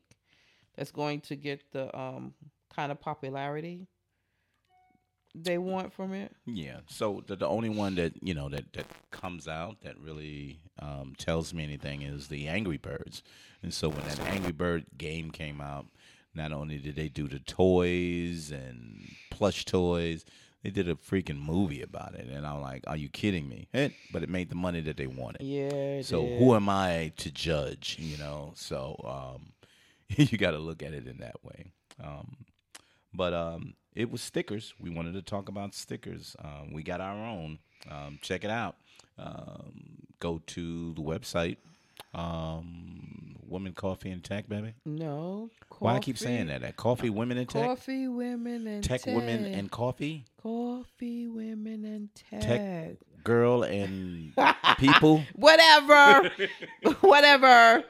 that's 0.76 0.90
going 0.90 1.20
to 1.20 1.36
get 1.36 1.60
the 1.72 1.96
um 1.98 2.34
kind 2.74 2.90
of 2.92 3.00
popularity 3.00 3.86
they 5.34 5.56
want 5.56 5.92
from 5.92 6.12
it 6.12 6.34
Yeah. 6.44 6.80
So 6.88 7.22
the, 7.26 7.36
the 7.36 7.46
only 7.48 7.70
one 7.70 7.94
that 7.94 8.12
you 8.22 8.34
know 8.34 8.48
that 8.50 8.72
that 8.74 8.86
comes 9.10 9.48
out 9.48 9.80
that 9.80 9.98
really 9.98 10.60
um, 10.78 11.14
tells 11.16 11.54
me 11.54 11.64
anything 11.64 12.02
is 12.02 12.28
the 12.28 12.48
Angry 12.48 12.76
Birds. 12.76 13.22
And 13.62 13.72
so 13.72 13.88
when 13.88 14.04
that 14.08 14.20
Angry 14.20 14.52
Bird 14.52 14.84
game 14.98 15.30
came 15.30 15.60
out, 15.60 15.86
not 16.34 16.52
only 16.52 16.78
did 16.78 16.96
they 16.96 17.08
do 17.08 17.28
the 17.28 17.38
toys 17.38 18.50
and 18.50 19.14
plush 19.30 19.64
toys, 19.64 20.24
they 20.62 20.70
did 20.70 20.88
a 20.88 20.94
freaking 20.94 21.40
movie 21.42 21.82
about 21.82 22.14
it. 22.14 22.28
And 22.28 22.46
I'm 22.46 22.60
like, 22.60 22.84
are 22.86 22.96
you 22.96 23.08
kidding 23.08 23.48
me? 23.48 23.68
Eh, 23.74 23.88
But 24.12 24.22
it 24.22 24.28
made 24.28 24.48
the 24.48 24.54
money 24.54 24.80
that 24.82 24.96
they 24.96 25.06
wanted. 25.08 25.42
yeah 25.42 26.02
So 26.02 26.22
did. 26.22 26.38
who 26.38 26.54
am 26.54 26.68
I 26.68 27.12
to 27.16 27.30
judge? 27.30 27.96
You 27.98 28.16
know, 28.18 28.52
so 28.54 28.96
um, 29.04 29.52
you 30.16 30.38
got 30.38 30.52
to 30.52 30.58
look 30.58 30.82
at 30.82 30.92
it 30.94 31.06
in 31.06 31.18
that 31.18 31.42
way. 31.44 31.72
Um, 32.02 32.36
but 33.12 33.34
um, 33.34 33.74
it 33.94 34.10
was 34.10 34.22
stickers. 34.22 34.72
We 34.80 34.88
wanted 34.90 35.14
to 35.14 35.22
talk 35.22 35.48
about 35.48 35.74
stickers. 35.74 36.34
Um, 36.42 36.72
we 36.72 36.82
got 36.82 37.00
our 37.00 37.16
own. 37.26 37.58
Um, 37.90 38.18
check 38.22 38.44
it 38.44 38.50
out. 38.50 38.76
Um, 39.18 39.98
go 40.20 40.40
to 40.46 40.94
the 40.94 41.02
website. 41.02 41.56
Um, 42.14 43.36
Women 43.48 43.72
Coffee 43.74 44.10
and 44.10 44.22
Tech, 44.24 44.48
baby. 44.48 44.72
no 44.86 45.50
Why 45.78 45.96
I 45.96 45.98
keep 45.98 46.16
saying 46.18 46.46
that? 46.46 46.62
That 46.62 46.76
coffee, 46.76 47.10
women 47.10 47.36
and 47.38 47.46
tech, 47.48 47.66
coffee 47.66 48.08
women 48.08 48.66
and 48.66 48.82
tech, 48.84 49.04
women 49.06 49.44
and 49.44 49.70
coffee, 49.70 50.24
coffee 50.42 51.28
women 51.28 51.84
and 51.84 52.08
tech, 52.14 52.40
Tech- 52.40 52.96
girl 53.24 53.62
and 53.62 54.32
people. 54.78 55.22
whatever 55.34 56.30
whatever 57.00 57.84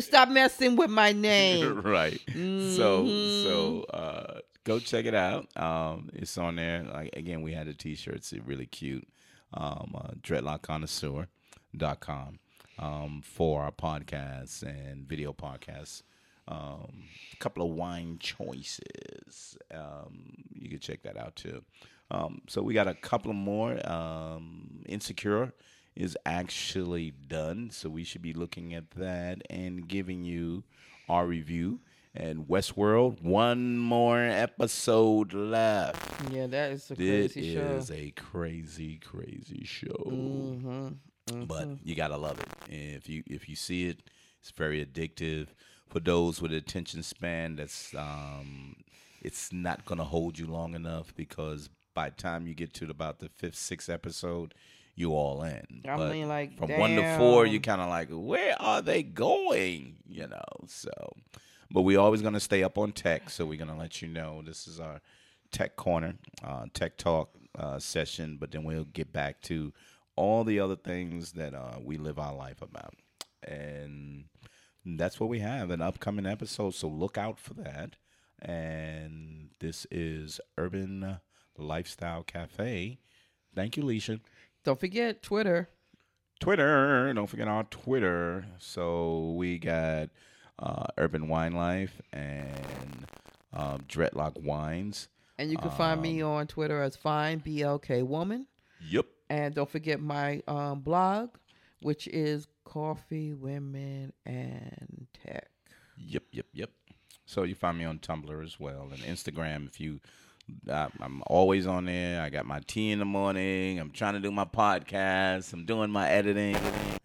stop 0.00 0.28
messing 0.28 0.74
with 0.76 0.90
my 0.90 1.12
name 1.12 1.80
right. 1.82 2.20
So 2.28 3.04
Mhm. 3.04 3.42
so 3.44 3.84
uh, 3.94 4.40
go 4.64 4.78
check 4.80 5.04
it 5.06 5.14
out. 5.14 5.46
Um, 5.56 6.10
it's 6.12 6.36
on 6.38 6.56
there. 6.56 6.82
Like 6.84 7.10
again, 7.16 7.42
we 7.42 7.52
had 7.52 7.66
the 7.68 7.74
t-shirts. 7.74 8.32
It's 8.32 8.44
really 8.46 8.66
cute. 8.66 9.06
Um, 9.52 9.94
uh, 9.96 10.10
dreadlockconnoisseur.com 10.22 12.38
um, 12.78 13.22
for 13.24 13.62
our 13.62 13.72
podcasts 13.72 14.62
and 14.62 15.06
video 15.08 15.32
podcasts. 15.32 16.02
Um, 16.46 17.04
a 17.32 17.36
couple 17.36 17.64
of 17.64 17.74
wine 17.74 18.18
choices. 18.20 19.56
Um, 19.72 20.34
you 20.54 20.68
can 20.68 20.78
check 20.78 21.02
that 21.04 21.16
out 21.16 21.36
too. 21.36 21.62
Um, 22.10 22.42
so 22.48 22.62
we 22.62 22.74
got 22.74 22.86
a 22.86 22.94
couple 22.94 23.30
of 23.30 23.36
more. 23.36 23.78
Um, 23.90 24.82
Insecure 24.86 25.54
is 25.96 26.18
actually 26.26 27.12
done, 27.12 27.70
so 27.70 27.88
we 27.88 28.04
should 28.04 28.22
be 28.22 28.32
looking 28.34 28.74
at 28.74 28.90
that 28.92 29.40
and 29.48 29.88
giving 29.88 30.24
you 30.24 30.64
our 31.08 31.26
review. 31.26 31.80
And 32.16 32.46
Westworld, 32.46 33.22
one 33.22 33.76
more 33.76 34.20
episode 34.20 35.32
left. 35.32 36.30
yeah 36.30 36.46
that 36.46 36.70
is 36.72 36.90
a 36.90 36.94
It 36.94 37.32
crazy 37.32 37.54
show 37.54 37.60
is 37.60 37.90
a 37.90 38.10
crazy, 38.12 38.98
crazy 38.98 39.64
show 39.64 40.04
mm-hmm. 40.06 40.88
But 41.46 41.68
you 41.82 41.94
gotta 41.94 42.16
love 42.16 42.38
it. 42.40 42.48
And 42.70 42.96
If 42.96 43.08
you 43.08 43.22
if 43.26 43.48
you 43.48 43.56
see 43.56 43.88
it, 43.88 43.98
it's 44.40 44.50
very 44.50 44.84
addictive. 44.84 45.48
For 45.88 46.00
those 46.00 46.40
with 46.42 46.52
attention 46.52 47.02
span, 47.02 47.56
that's 47.56 47.94
um, 47.94 48.76
it's 49.22 49.52
not 49.52 49.84
gonna 49.84 50.04
hold 50.04 50.38
you 50.38 50.46
long 50.46 50.74
enough 50.74 51.14
because 51.14 51.70
by 51.94 52.10
the 52.10 52.16
time 52.16 52.46
you 52.46 52.54
get 52.54 52.74
to 52.74 52.90
about 52.90 53.20
the 53.20 53.28
fifth, 53.28 53.54
sixth 53.56 53.88
episode, 53.88 54.52
you 54.96 55.12
all 55.12 55.42
in. 55.44 55.82
I 55.88 55.96
But 55.96 56.12
mean, 56.12 56.28
like, 56.28 56.56
from 56.58 56.76
one 56.78 56.96
to 56.96 57.16
four, 57.18 57.44
damn. 57.44 57.54
you 57.54 57.60
kind 57.60 57.80
of 57.80 57.88
like, 57.88 58.08
where 58.10 58.60
are 58.60 58.82
they 58.82 59.02
going? 59.02 59.96
You 60.08 60.26
know, 60.26 60.44
so. 60.66 60.90
But 61.70 61.82
we're 61.82 61.98
always 62.00 62.22
gonna 62.22 62.40
stay 62.40 62.62
up 62.62 62.76
on 62.78 62.92
tech, 62.92 63.30
so 63.30 63.46
we're 63.46 63.58
gonna 63.58 63.76
let 63.78 64.02
you 64.02 64.08
know 64.08 64.42
this 64.44 64.66
is 64.66 64.80
our 64.80 65.00
tech 65.50 65.76
corner, 65.76 66.14
uh, 66.42 66.66
tech 66.74 66.96
talk 66.96 67.30
uh, 67.58 67.78
session. 67.78 68.36
But 68.38 68.50
then 68.50 68.64
we'll 68.64 68.84
get 68.84 69.12
back 69.12 69.40
to 69.42 69.72
all 70.16 70.44
the 70.44 70.60
other 70.60 70.76
things 70.76 71.32
that 71.32 71.54
uh, 71.54 71.78
we 71.82 71.96
live 71.96 72.18
our 72.18 72.34
life 72.34 72.62
about. 72.62 72.94
and 73.42 74.24
that's 74.86 75.18
what 75.18 75.30
we 75.30 75.38
have 75.40 75.70
an 75.70 75.80
upcoming 75.80 76.26
episode. 76.26 76.74
So 76.74 76.88
look 76.88 77.16
out 77.16 77.38
for 77.38 77.54
that. 77.54 77.96
And 78.42 79.48
this 79.60 79.86
is 79.90 80.40
Urban 80.58 81.18
Lifestyle 81.56 82.22
Cafe. 82.22 82.98
Thank 83.54 83.76
you, 83.78 83.82
Leisha. 83.82 84.20
Don't 84.62 84.78
forget 84.78 85.22
Twitter. 85.22 85.68
Twitter. 86.40 87.12
Don't 87.14 87.26
forget 87.28 87.48
our 87.48 87.64
Twitter. 87.64 88.44
So 88.58 89.32
we 89.38 89.58
got 89.58 90.10
uh, 90.58 90.86
Urban 90.98 91.28
Wine 91.28 91.52
Life 91.52 92.02
and 92.12 93.06
um, 93.54 93.80
Dreadlock 93.88 94.42
Wines. 94.42 95.08
And 95.38 95.50
you 95.50 95.56
can 95.56 95.70
find 95.70 96.00
me 96.02 96.22
Um, 96.22 96.30
on 96.30 96.46
Twitter 96.46 96.82
as 96.82 96.94
Fine 96.96 97.40
BLK 97.40 98.06
Woman. 98.06 98.46
Yep. 98.86 99.06
And 99.30 99.54
don't 99.54 99.70
forget 99.70 100.00
my 100.00 100.42
um, 100.46 100.80
blog, 100.80 101.30
which 101.80 102.06
is 102.08 102.46
Coffee, 102.64 103.32
Women, 103.32 104.12
and 104.26 105.06
Tech. 105.24 105.48
Yep, 105.96 106.24
yep, 106.32 106.46
yep. 106.52 106.70
So 107.26 107.44
you 107.44 107.54
find 107.54 107.78
me 107.78 107.84
on 107.84 107.98
Tumblr 107.98 108.44
as 108.44 108.60
well 108.60 108.88
and 108.92 109.00
Instagram. 109.02 109.66
If 109.66 109.80
you, 109.80 110.00
I, 110.70 110.88
I'm 111.00 111.22
always 111.26 111.66
on 111.66 111.86
there. 111.86 112.20
I 112.20 112.28
got 112.28 112.44
my 112.44 112.60
tea 112.66 112.90
in 112.90 112.98
the 112.98 113.04
morning. 113.04 113.78
I'm 113.78 113.90
trying 113.90 114.14
to 114.14 114.20
do 114.20 114.30
my 114.30 114.44
podcast. 114.44 115.52
I'm 115.52 115.64
doing 115.64 115.90
my 115.90 116.08
editing 116.08 116.56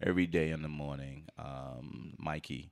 every 0.02 0.26
day 0.26 0.50
in 0.50 0.62
the 0.62 0.68
morning. 0.68 1.24
Um, 1.38 2.14
Mikey 2.18 2.70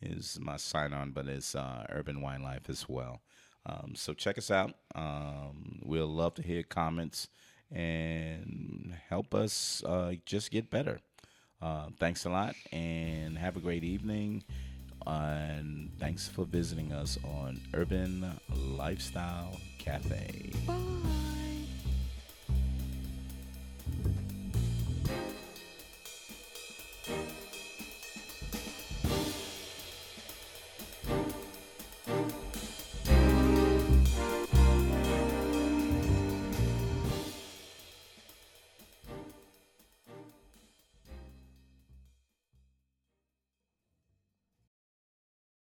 is 0.00 0.38
my 0.40 0.56
sign 0.56 0.92
on, 0.92 1.12
but 1.12 1.28
it's 1.28 1.54
uh, 1.54 1.86
Urban 1.90 2.20
Wine 2.20 2.42
Life 2.42 2.68
as 2.68 2.88
well. 2.88 3.20
Um, 3.66 3.92
so 3.94 4.14
check 4.14 4.38
us 4.38 4.50
out. 4.50 4.74
Um, 4.94 5.80
we'll 5.82 6.06
love 6.06 6.34
to 6.34 6.42
hear 6.42 6.62
comments 6.62 7.28
and 7.72 8.94
help 9.08 9.34
us 9.34 9.82
uh, 9.84 10.14
just 10.24 10.50
get 10.50 10.70
better. 10.70 11.00
Uh, 11.60 11.86
thanks 11.98 12.24
a 12.24 12.30
lot 12.30 12.54
and 12.72 13.36
have 13.36 13.56
a 13.56 13.60
great 13.60 13.84
evening. 13.84 14.44
And 15.06 15.90
thanks 15.98 16.28
for 16.28 16.44
visiting 16.44 16.92
us 16.92 17.18
on 17.24 17.60
Urban 17.74 18.38
Lifestyle 18.76 19.56
Cafe. 19.78 20.52
Bye. 20.66 21.17